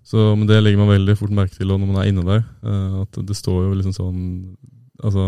Så, 0.04 0.34
men 0.36 0.44
det 0.50 0.58
legger 0.60 0.82
man 0.82 0.92
veldig 0.92 1.16
fort 1.16 1.32
merke 1.32 1.56
til 1.56 1.70
når 1.72 1.80
man 1.86 1.96
er 2.02 2.10
inne 2.12 2.26
der. 2.28 2.44
eh, 2.68 3.00
At 3.06 3.16
det 3.24 3.36
står 3.40 3.70
jo 3.70 3.74
liksom 3.80 3.94
sånn 3.96 4.20
Altså 5.02 5.24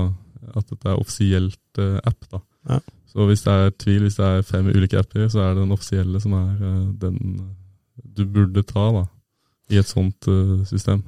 at 0.54 0.68
dette 0.68 0.90
er 0.92 1.00
offisielt 1.00 1.80
app. 2.04 2.28
da. 2.30 2.38
Ja. 2.68 2.80
Så 3.14 3.26
hvis 3.28 3.44
det 3.46 3.52
er 3.54 3.74
tvil, 3.78 4.06
hvis 4.06 4.18
det 4.18 4.26
er 4.26 4.46
fem 4.46 4.70
ulike 4.72 4.98
apper, 4.98 5.28
så 5.30 5.44
er 5.44 5.54
det 5.54 5.62
den 5.62 5.74
offisielle 5.74 6.20
som 6.22 6.34
er 6.38 6.54
eh, 6.58 6.86
den 7.04 7.18
du 8.14 8.24
burde 8.26 8.64
ta 8.66 8.88
da, 8.94 9.04
i 9.70 9.78
et 9.78 9.90
sånt 9.90 10.26
eh, 10.30 10.64
system. 10.66 11.04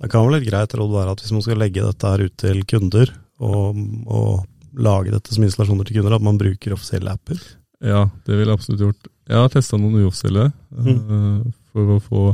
Det 0.00 0.08
kan 0.12 0.24
vel 0.24 0.38
et 0.38 0.46
greit 0.48 0.72
råd 0.76 0.92
være 0.94 1.14
at 1.14 1.22
hvis 1.22 1.34
man 1.36 1.44
skal 1.44 1.60
legge 1.60 1.84
dette 1.84 2.12
her 2.12 2.24
ut 2.24 2.36
til 2.40 2.62
kunder, 2.68 3.12
og, 3.40 3.80
og 4.08 4.80
lage 4.80 5.12
dette 5.12 5.34
som 5.34 5.44
installasjoner 5.44 5.88
til 5.88 5.98
kunder, 5.98 6.16
at 6.16 6.24
man 6.24 6.40
bruker 6.40 6.76
offisielle 6.76 7.12
apper. 7.12 7.40
Ja, 7.84 8.06
det 8.24 8.36
ville 8.36 8.52
jeg 8.52 8.60
absolutt 8.60 8.84
gjort. 8.86 9.10
Jeg 9.30 9.40
har 9.40 9.52
testa 9.52 9.78
noen 9.80 10.00
uoffisielle 10.00 10.48
mm. 10.72 11.52
for 11.72 11.94
å 11.96 12.00
få 12.04 12.24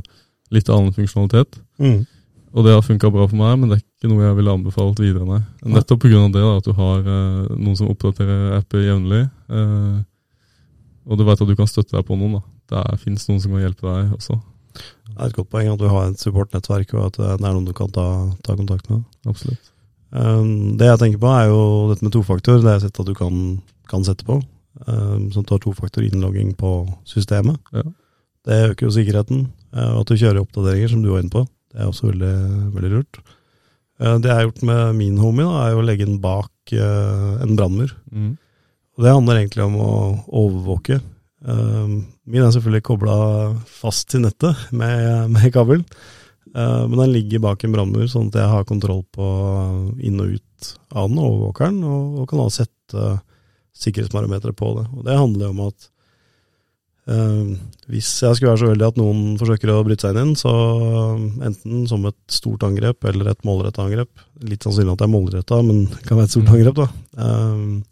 litt 0.54 0.70
annen 0.72 0.94
funksjonalitet. 0.94 1.58
Og 2.56 2.66
det 2.66 2.74
har 2.74 2.86
funka 2.86 3.10
bra 3.14 3.26
for 3.28 3.38
meg, 3.38 3.58
men 3.60 3.70
det 3.70 3.78
er 3.78 3.85
ikke 3.96 4.10
noe 4.12 4.26
jeg 4.26 4.36
ville 4.36 4.52
anbefalt 4.52 5.00
videre. 5.00 5.24
Nei. 5.24 5.40
Nettopp 5.72 6.02
pga. 6.04 6.26
det 6.28 6.42
da, 6.42 6.56
at 6.58 6.66
du 6.68 6.74
har 6.76 7.00
eh, 7.00 7.54
noen 7.56 7.78
som 7.78 7.88
oppdaterer 7.92 8.58
apper 8.58 8.84
jevnlig. 8.84 9.22
eh, 9.48 9.96
og 11.06 11.18
du 11.20 11.22
vet 11.24 11.40
at 11.40 11.48
du 11.48 11.54
kan 11.56 11.70
støtte 11.70 11.94
deg 11.96 12.04
på 12.04 12.18
noen. 12.18 12.40
da. 12.40 12.42
Det 12.66 12.98
fins 13.00 13.28
noen 13.28 13.40
som 13.40 13.54
kan 13.54 13.62
hjelpe 13.62 13.86
deg 13.86 14.12
også. 14.16 14.40
Det 14.76 15.14
er 15.16 15.30
et 15.30 15.36
godt 15.38 15.48
poeng 15.54 15.70
at 15.70 15.80
du 15.80 15.86
har 15.88 16.10
et 16.10 16.20
supportnettverk, 16.20 16.92
og 16.98 17.06
at 17.06 17.20
det 17.20 17.28
er 17.38 17.54
noen 17.54 17.64
du 17.64 17.72
kan 17.76 17.88
ta, 17.94 18.06
ta 18.44 18.56
kontakt 18.58 18.90
med. 18.90 19.04
Absolutt. 19.24 19.70
Um, 20.10 20.76
det 20.78 20.90
jeg 20.90 21.00
tenker 21.00 21.22
på, 21.22 21.30
er 21.32 21.48
jo 21.48 21.62
dette 21.92 22.04
med 22.04 22.12
tofaktor. 22.14 22.58
Det 22.60 22.68
har 22.68 22.76
jeg 22.76 22.88
sett 22.88 23.00
at 23.00 23.08
du 23.08 23.14
kan, 23.16 23.38
kan 23.88 24.04
sette 24.06 24.26
på. 24.26 24.40
Um, 24.84 25.30
sånn 25.32 25.46
at 25.46 25.48
du 25.48 25.54
har 25.54 25.62
tofaktor 25.64 26.04
innlogging 26.04 26.52
på 26.58 26.72
systemet. 27.08 27.56
Ja. 27.72 27.86
Det 28.46 28.60
øker 28.72 28.88
jo 28.88 28.94
sikkerheten. 28.98 29.46
uh, 29.72 29.94
Og 29.96 30.04
at 30.04 30.12
du 30.12 30.20
kjører 30.20 30.42
oppdateringer, 30.42 30.92
som 30.92 31.06
du 31.06 31.10
var 31.14 31.24
inne 31.24 31.32
på. 31.32 31.46
Det 31.72 31.80
er 31.80 31.88
også 31.88 32.10
veldig, 32.10 32.34
veldig 32.76 32.92
lurt. 32.98 33.22
Uh, 34.02 34.16
det 34.20 34.30
jeg 34.30 34.38
har 34.38 34.48
gjort 34.48 34.66
med 34.68 34.98
min 34.98 35.16
homie, 35.20 35.46
da, 35.46 35.68
er 35.68 35.78
å 35.78 35.84
legge 35.84 36.08
den 36.08 36.20
bak 36.22 36.74
uh, 36.76 37.36
en 37.44 37.56
brannmur. 37.58 37.94
Mm. 38.12 38.34
Det 38.96 39.12
handler 39.12 39.40
egentlig 39.40 39.64
om 39.66 39.76
å 39.80 39.94
overvåke. 40.42 41.00
Um, 41.46 42.06
min 42.24 42.42
er 42.42 42.52
selvfølgelig 42.54 42.86
kobla 42.88 43.16
fast 43.68 44.08
til 44.12 44.24
nettet 44.24 44.68
med, 44.72 45.32
med 45.34 45.52
kabel. 45.54 45.84
Men 46.56 46.94
den 46.96 47.10
ligger 47.12 47.42
bak 47.44 47.64
en 47.66 47.74
brannmur, 47.74 48.06
sånn 48.08 48.30
at 48.30 48.38
jeg 48.38 48.48
har 48.48 48.62
kontroll 48.64 49.02
på 49.12 49.26
inn 50.00 50.22
og 50.22 50.38
ut 50.38 50.68
av 50.96 51.10
den, 51.10 51.18
overvåkeren, 51.20 51.82
og, 51.84 52.22
og 52.22 52.28
kan 52.30 52.40
da 52.40 52.46
sette 52.54 53.08
sikkerhetsbarometeret 53.76 54.56
på 54.56 54.70
det. 54.78 54.86
Og 54.94 55.04
det 55.04 55.18
handler 55.18 55.50
jo 55.50 55.52
om 55.52 55.60
at 55.66 55.88
hvis 57.06 58.08
jeg 58.18 58.34
skulle 58.34 58.50
være 58.50 58.58
så 58.58 58.68
uheldig 58.72 58.86
at 58.88 58.96
noen 58.98 59.36
forsøker 59.38 59.70
å 59.70 59.82
bryte 59.86 60.08
seg 60.08 60.16
inn, 60.18 60.32
så 60.38 60.52
enten 61.46 61.84
som 61.86 62.06
et 62.08 62.18
stort 62.34 62.64
angrep 62.66 63.06
eller 63.06 63.30
et 63.30 63.44
målretta 63.46 63.84
angrep, 63.84 64.10
litt 64.42 64.66
sannsynlig 64.66 64.96
at 64.96 65.04
det 65.04 65.06
er 65.06 65.12
målretta, 65.12 65.60
men 65.62 65.84
det 65.92 66.02
kan 66.08 66.18
være 66.18 66.26
et 66.26 66.34
stort 66.34 66.50
angrep, 66.56 66.80
da. 66.80 66.88
Um, 67.22 67.84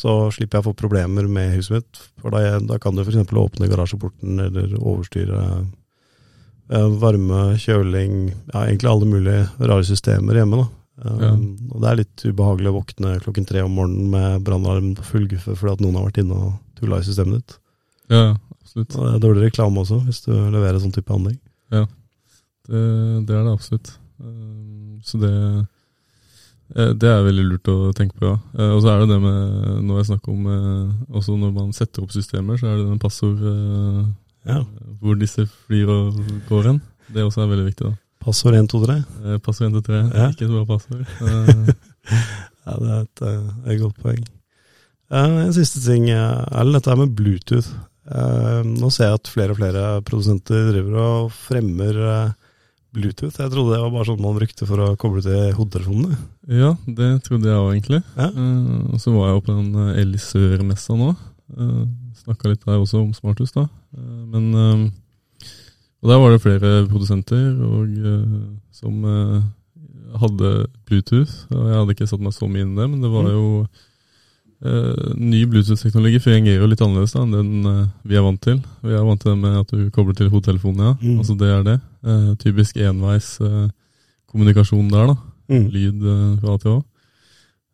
så 0.00 0.16
slipper 0.34 0.58
jeg 0.58 0.64
å 0.64 0.68
få 0.70 0.78
problemer 0.80 1.28
med 1.30 1.54
huset 1.58 1.76
mitt. 1.76 2.02
For 2.22 2.32
da, 2.32 2.56
da 2.64 2.78
kan 2.82 2.96
du 2.96 3.02
f.eks. 3.04 3.20
åpne 3.26 3.68
garasjeporten 3.68 4.38
eller 4.46 4.74
overstyre 4.78 5.40
eh, 6.70 6.90
varme, 7.02 7.42
kjøling 7.60 8.30
Ja, 8.30 8.64
egentlig 8.64 8.90
alle 8.90 9.10
mulige 9.10 9.42
rare 9.58 9.84
systemer 9.86 10.40
hjemme. 10.40 10.62
da. 10.62 10.68
Ja. 11.00 11.32
Og 11.34 11.80
det 11.82 11.90
er 11.90 12.00
litt 12.02 12.24
ubehagelig 12.26 12.70
å 12.70 12.78
våkne 12.78 13.16
klokken 13.24 13.46
tre 13.48 13.64
om 13.64 13.76
morgenen 13.76 14.10
med 14.12 14.46
brannalarm 14.46 14.94
på 14.98 15.06
full 15.14 15.28
guffe 15.30 15.56
fordi 15.56 15.74
at 15.74 15.84
noen 15.84 15.96
har 15.96 16.08
vært 16.08 16.22
inne 16.22 16.38
og 16.38 16.56
tulla 16.80 17.00
i 17.00 17.06
systemet 17.06 17.40
ditt. 17.40 17.59
Ja, 18.10 18.34
absolutt. 18.60 18.94
Og 18.98 19.06
det 19.06 19.14
er 19.14 19.22
dårlig 19.24 19.44
reklame 19.48 19.80
også, 19.84 20.00
hvis 20.06 20.20
du 20.26 20.32
leverer 20.34 20.80
sånn 20.82 20.94
type 20.94 21.12
anlegg. 21.14 21.38
Det, 22.70 22.80
det 23.26 23.34
er 23.34 23.44
det 23.46 23.52
absolutt. 23.52 23.88
Um, 24.20 25.00
Så 25.02 25.18
det 25.18 25.30
eh, 26.76 26.90
det 27.00 27.08
er 27.08 27.24
veldig 27.24 27.44
lurt 27.48 27.70
å 27.72 27.76
tenke 27.96 28.14
på, 28.20 28.28
ja. 28.28 28.36
Eh, 28.58 28.72
Og 28.76 28.82
så 28.84 28.90
er 28.92 29.00
det 29.00 29.08
det 29.14 29.16
med 29.24 29.80
Når 29.88 29.96
jeg 30.02 30.08
snakker 30.10 30.34
om 30.34 30.44
eh, 30.52 31.16
Også 31.16 31.34
når 31.40 31.54
man 31.56 31.72
setter 31.74 32.04
opp 32.04 32.12
systemer, 32.14 32.60
så 32.60 32.68
er 32.68 32.76
det 32.78 32.84
den 32.90 33.00
passord 33.02 33.40
eh, 33.40 34.04
Ja. 34.52 34.60
hvor 35.00 35.16
disse 35.18 35.46
flyr 35.66 35.88
og 35.90 36.20
går 36.50 36.68
hen. 36.68 36.78
Det 37.12 37.24
også 37.24 37.42
er 37.42 37.50
veldig 37.50 37.66
viktig. 37.72 37.88
da. 37.90 37.96
Passord 38.20 38.54
1, 38.60 38.68
2, 38.70 38.82
3. 38.86 38.98
Eh, 39.24 39.38
Passord 39.44 39.66
1 39.72 39.80
til 39.80 39.86
3, 39.88 40.02
Ja. 40.20 40.28
ikke 40.30 40.46
et 40.46 40.54
bra 40.54 40.64
passord. 40.68 41.04
Eh, 41.26 41.74
Ja, 42.66 42.76
det 42.76 42.90
er 42.92 43.00
et, 43.02 43.20
eh, 43.24 43.72
et 43.72 43.80
godt 43.80 43.98
poeng. 44.04 44.22
Eh, 45.10 45.36
En 45.46 45.52
siste 45.56 45.80
ting, 45.84 46.08
eh, 46.12 46.44
Erlend, 46.52 46.76
dette 46.78 46.90
her 46.92 46.96
med 47.00 47.16
Bluetooth. 47.16 47.68
Eh, 48.08 48.60
Nå 48.64 48.88
ser 48.92 49.10
jeg 49.10 49.18
at 49.20 49.30
flere 49.30 49.52
og 49.54 49.58
flere 49.60 49.82
produsenter 50.06 50.70
driver 50.72 50.96
og 51.02 51.32
fremmer 51.36 51.98
eh, 52.00 52.30
Bluetooth. 52.96 53.36
Jeg 53.38 53.52
trodde 53.52 53.74
det 53.76 53.82
var 53.84 53.92
bare 53.94 54.08
sånn 54.08 54.22
man 54.24 54.38
brukte 54.38 54.66
for 54.66 54.82
å 54.82 54.88
koble 54.98 55.22
til 55.22 55.52
hodetelefonene. 55.58 56.16
Ja, 56.50 56.72
det 56.88 57.10
trodde 57.28 57.46
jeg 57.50 57.60
òg, 57.60 57.68
egentlig. 57.76 58.00
Ja. 58.16 58.30
Eh, 58.32 58.94
og 58.94 59.02
så 59.02 59.12
var 59.14 59.28
jeg 59.30 59.42
oppe 59.42 59.52
på 59.52 59.58
den 59.60 59.92
Elisør-messa 60.00 60.96
nå. 60.98 61.12
Snakka 62.20 62.50
litt 62.50 62.64
der 62.66 62.78
også 62.78 63.00
om 63.02 63.12
smarthus, 63.16 63.52
da. 63.56 63.64
Men 64.30 64.52
Og 66.00 66.08
der 66.08 66.18
var 66.22 66.30
det 66.32 66.40
flere 66.40 66.68
produsenter 66.88 67.48
og, 67.66 67.90
som 68.72 69.02
hadde 70.20 70.50
Bluetooth. 70.88 71.32
Og 71.52 71.66
jeg 71.68 71.76
hadde 71.78 71.94
ikke 71.96 72.08
satt 72.10 72.22
meg 72.24 72.32
så 72.36 72.48
mye 72.48 72.64
inn 72.64 72.72
i 72.76 72.80
det, 72.80 72.88
men 72.90 73.02
det 73.04 73.10
var 73.12 73.26
Mm. 73.30 73.68
Eh, 74.64 75.08
Ny 75.16 75.44
Bluetooth-teknologi 75.50 76.20
fungerer 76.24 76.60
jo 76.62 76.68
litt 76.70 76.84
annerledes 76.84 77.16
da 77.16 77.24
enn 77.24 77.34
den 77.34 77.66
uh, 77.66 77.88
vi 78.04 78.18
er 78.18 78.24
vant 78.26 78.42
til. 78.44 78.60
Vi 78.84 78.94
er 78.94 79.06
vant 79.06 79.20
til 79.22 79.32
det 79.32 79.40
med 79.40 79.58
at 79.62 79.74
du 79.74 79.90
kobler 79.94 80.16
til 80.18 80.30
hodetelefonen, 80.32 80.86
ja. 80.86 80.94
Mm. 81.00 81.18
Altså 81.18 81.36
det 81.40 81.50
er 81.50 81.66
det. 81.66 81.80
Uh, 82.06 82.30
typisk 82.40 82.80
enveis 82.80 83.34
kommunikasjon 84.30 84.88
der, 84.92 85.10
da 85.10 85.18
lyd 85.50 86.04
eh, 86.06 86.38
fra 86.40 86.54
A 86.54 86.62
til 86.62 86.76
Å. 86.76 86.80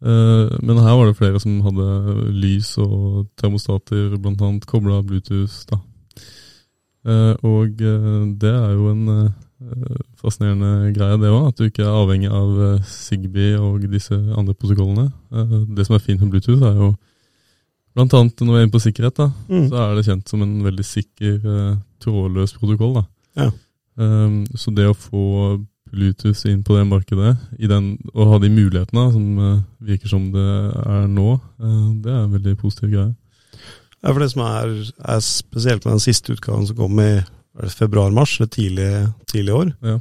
Men 0.07 0.79
her 0.85 0.97
var 0.99 1.09
det 1.09 1.17
flere 1.19 1.41
som 1.41 1.57
hadde 1.65 1.87
lys 2.37 2.75
og 2.83 3.27
termostater, 3.41 4.13
blant 4.21 4.43
annet 4.45 4.67
kobla 4.69 5.01
Bluetooth. 5.03 5.65
da. 5.71 5.79
Og 7.41 7.81
det 7.81 8.53
er 8.53 8.75
jo 8.77 8.91
en 8.93 9.33
fascinerende 10.21 10.93
greie, 10.97 11.17
det 11.21 11.31
òg. 11.33 11.49
At 11.49 11.59
du 11.61 11.65
ikke 11.69 11.85
er 11.87 11.95
avhengig 11.97 12.31
av 12.33 12.81
Sigby 12.85 13.27
Zigbee 13.27 13.59
og 13.61 13.87
disse 13.91 14.15
andre 14.37 14.55
protokollene. 14.55 15.07
Eh, 15.33 15.55
Det 15.77 15.87
som 15.87 15.97
er 15.97 16.05
fint 16.05 16.21
med 16.21 16.31
Bluetooth, 16.31 16.63
er 16.63 16.75
jo 16.77 16.97
blant 17.97 18.13
annet 18.15 18.37
når 18.45 18.53
vi 18.53 18.59
er 18.59 18.67
inne 18.67 18.75
på 18.77 18.85
sikkerhet, 18.85 19.15
da, 19.17 19.31
Mm. 19.49 19.69
så 19.71 19.77
er 19.77 19.95
det 19.97 20.05
kjent 20.07 20.29
som 20.29 20.43
en 20.43 20.63
veldig 20.63 20.85
sikker 20.85 21.35
eh, 21.47 21.77
trådløs 22.01 22.53
protokoll. 22.59 22.95
da. 22.95 23.05
Ja. 23.37 23.51
Um, 23.99 24.45
så 24.55 24.75
det 24.75 24.85
å 24.87 24.93
få 24.95 25.65
Bluetooth 25.91 26.45
inn 26.51 26.63
på 26.63 26.77
det 26.77 26.87
markedet, 26.87 27.37
i 27.59 27.67
den, 27.67 27.97
og 28.15 28.27
ha 28.33 28.39
de 28.39 28.51
mulighetene 28.51 29.13
som 29.13 29.39
eh, 29.39 29.63
virker 29.81 30.09
som 30.09 30.31
det 30.33 30.45
er 30.85 31.07
nå, 31.09 31.41
eh, 31.61 32.03
det 32.03 32.13
er 32.13 32.25
en 32.25 32.33
veldig 32.37 32.57
positiv 32.59 32.91
greie. 32.91 33.15
Ja, 34.03 34.13
for 34.13 34.21
det 34.21 34.31
som 34.33 34.43
er, 34.43 34.93
er 35.09 35.21
spesielt 35.21 35.85
med 35.87 35.95
den 35.97 36.01
siste 36.05 36.35
utgaven 36.37 36.67
som 36.67 36.77
kom 36.77 37.01
i 37.01 37.25
februar-mars, 37.73 38.37
eller 38.41 38.49
tidlig, 38.53 38.91
tidlig 39.27 39.55
år, 39.55 39.73
Ja. 39.83 39.99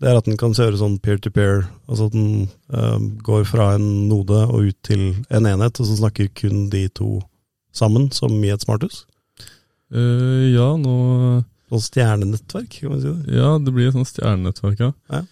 det 0.00 0.08
er 0.10 0.16
at 0.18 0.24
den 0.24 0.36
kan 0.36 0.52
kjøre 0.54 0.78
sånn 0.78 0.98
peer-to-peer. 1.02 1.66
Altså 1.88 2.06
at 2.06 2.12
den 2.12 2.48
eh, 2.72 2.98
går 3.22 3.44
fra 3.46 3.74
en 3.74 4.08
node 4.08 4.40
og 4.48 4.68
ut 4.70 4.76
til 4.82 5.14
en 5.30 5.46
enhet, 5.46 5.80
og 5.80 5.86
så 5.86 5.96
snakker 5.98 6.28
kun 6.34 6.68
de 6.70 6.88
to 6.88 7.20
sammen, 7.74 8.10
som 8.12 8.32
i 8.44 8.50
et 8.52 8.60
smarthus. 8.62 9.04
Uh, 9.92 10.48
ja, 10.54 10.70
nå 10.80 11.44
Sånn 11.72 11.80
stjernenettverk, 11.88 12.68
kan 12.82 12.90
man 12.92 13.00
si 13.00 13.08
det. 13.08 13.32
Ja, 13.32 13.54
det 13.58 13.72
blir 13.72 13.86
et 13.88 13.94
sånt 13.96 14.08
stjernenettverk, 14.10 14.80
ja. 14.80 14.90
Ja. 15.08 15.22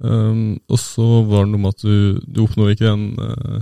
Um, 0.00 0.58
og 0.72 0.78
så 0.80 1.04
var 1.28 1.44
det 1.44 1.50
noe 1.52 1.60
med 1.60 1.74
at 1.74 1.82
du, 1.84 2.20
du 2.24 2.38
oppnår 2.46 2.70
ikke 2.72 2.88
den 2.88 3.02
uh, 3.20 3.60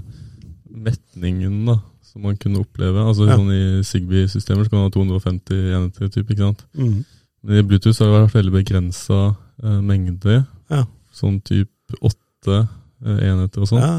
metningen 0.71 1.65
da, 1.67 1.81
som 2.07 2.23
man 2.23 2.37
kunne 2.39 2.61
oppleve. 2.63 3.03
Altså 3.03 3.27
Ja. 3.27 3.37
sånn 3.39 3.51
I 3.51 3.83
Zigbee-systemer 3.83 4.65
så 4.65 4.71
kan 4.71 4.79
man 4.79 4.87
ha 4.87 4.95
250 4.95 5.75
enheter, 5.75 6.09
typ, 6.15 6.31
ikke 6.31 6.47
sant? 6.47 6.63
Mhm. 6.79 7.05
Men 7.43 7.61
i 7.61 7.67
Bluetooth 7.67 8.01
har 8.03 8.09
det 8.09 8.17
vært 8.17 8.39
veldig 8.39 8.55
begrensa 8.55 9.19
eh, 9.63 9.81
mengde. 9.85 10.41
Ja. 10.73 10.85
Sånn 11.15 11.39
type 11.47 11.99
åtte 12.05 12.57
eh, 12.65 13.21
enheter 13.31 13.65
og 13.65 13.71
sånn. 13.71 13.85
Ja. 13.85 13.93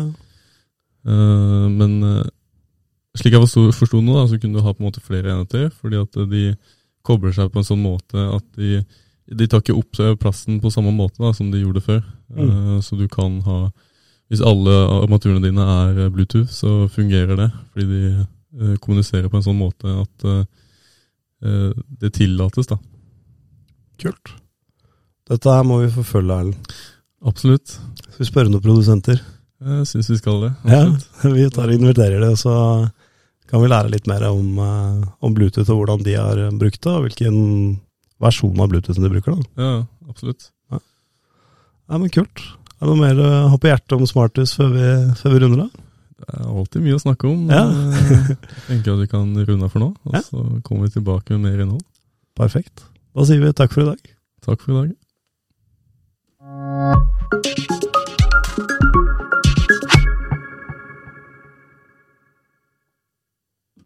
Eh, 1.08 1.68
men 1.72 2.00
uh, 2.04 2.24
slik 3.18 3.36
jeg 3.36 3.44
forsto, 3.48 4.02
nå, 4.04 4.16
da, 4.18 4.26
så 4.30 4.40
kunne 4.40 4.60
du 4.60 4.66
ha 4.66 4.74
på 4.74 4.84
en 4.84 4.90
måte 4.90 5.04
flere 5.04 5.32
enheter, 5.34 5.70
fordi 5.72 6.00
at 6.02 6.20
uh, 6.20 6.28
de 6.30 6.50
kobler 7.08 7.34
seg 7.36 7.52
på 7.54 7.62
en 7.62 7.68
sånn 7.68 7.82
måte 7.82 8.26
at 8.36 8.46
de, 8.60 8.82
de 9.32 9.48
tar 9.50 9.64
ikke 9.64 9.78
opp 9.80 10.02
plassen 10.20 10.60
på 10.62 10.72
samme 10.74 10.92
måte 10.94 11.24
da, 11.24 11.32
som 11.34 11.48
de 11.52 11.64
gjorde 11.64 11.84
før. 11.86 12.04
Mm. 12.36 12.82
Så 12.86 13.00
du 13.00 13.08
kan 13.10 13.40
ha 13.48 13.72
Hvis 14.30 14.44
alle 14.46 14.74
armaturene 15.00 15.42
dine 15.42 15.64
er 15.66 16.12
Bluetooth, 16.14 16.52
så 16.54 16.86
fungerer 16.94 17.34
det, 17.40 17.48
fordi 17.74 17.86
de 17.90 18.76
kommuniserer 18.78 19.26
på 19.26 19.40
en 19.40 19.46
sånn 19.48 19.58
måte 19.58 19.90
at 19.90 20.26
det 21.42 22.12
tillates, 22.14 22.70
da. 22.70 22.78
Kult. 24.00 24.32
Dette 25.30 25.52
her 25.54 25.66
må 25.68 25.82
vi 25.84 25.90
forfølge, 25.94 26.38
Erlend. 26.42 26.72
Absolutt. 27.30 27.74
Skal 28.08 28.22
vi 28.24 28.28
spørre 28.30 28.50
noen 28.54 28.64
produsenter? 28.64 29.20
Jeg 29.60 29.88
syns 29.90 30.08
vi 30.14 30.18
skal 30.22 30.40
det. 30.46 30.52
Ja, 30.72 30.86
vi 31.36 31.50
tar 31.52 31.68
og 31.68 31.76
inviterer 31.76 32.22
det, 32.24 32.30
og 32.32 32.40
så 32.40 32.54
kan 33.50 33.62
vi 33.64 33.68
lære 33.72 33.92
litt 33.92 34.08
mer 34.08 34.24
om, 34.30 34.54
eh, 34.64 35.04
om 35.26 35.34
Bluetooth 35.36 35.70
og 35.74 35.82
hvordan 35.82 36.04
de 36.06 36.16
har 36.16 36.40
brukt 36.58 36.80
det, 36.86 36.94
og 36.94 37.04
hvilken 37.08 37.36
versjon 38.24 38.60
av 38.62 38.70
Bluetooth 38.72 39.00
de 39.02 39.12
bruker. 39.12 39.36
da. 39.36 39.64
Ja, 39.64 39.74
absolutt. 40.10 40.50
Ja, 40.72 41.98
men 41.98 42.10
Kult. 42.14 42.44
Er 42.80 42.86
det 42.88 42.92
noe 42.94 43.02
mer 43.02 43.18
å 43.20 43.30
ha 43.52 43.58
på 43.60 43.68
hjertet 43.68 43.96
om 43.98 44.06
smarthus 44.08 44.54
før 44.56 44.70
vi, 44.76 44.90
før 45.20 45.34
vi 45.34 45.40
runder 45.44 45.64
av? 45.66 45.72
Det 46.20 46.28
er 46.36 46.46
alltid 46.52 46.84
mye 46.86 46.96
å 47.00 47.02
snakke 47.02 47.28
om. 47.28 47.42
Ja. 47.50 47.64
eh, 47.66 48.30
jeg 48.30 48.64
tenker 48.70 48.94
at 48.94 49.02
vi 49.04 49.08
kan 49.12 49.34
runde 49.36 49.66
av 49.68 49.74
for 49.74 49.84
nå, 49.84 49.90
og 50.06 50.16
Ja. 50.16 50.22
så 50.24 50.44
kommer 50.64 50.86
vi 50.88 50.94
tilbake 50.96 51.36
med 51.36 51.44
mer 51.50 51.64
innhold. 51.66 51.84
Perfekt. 52.40 52.86
Da 53.16 53.26
sier 53.26 53.42
vi 53.42 53.54
takk 53.58 53.74
for 53.74 53.82
i 53.82 53.90
dag. 53.90 54.02
Takk 54.46 54.62
for 54.62 54.72
i 54.72 54.76
dag. 54.80 54.98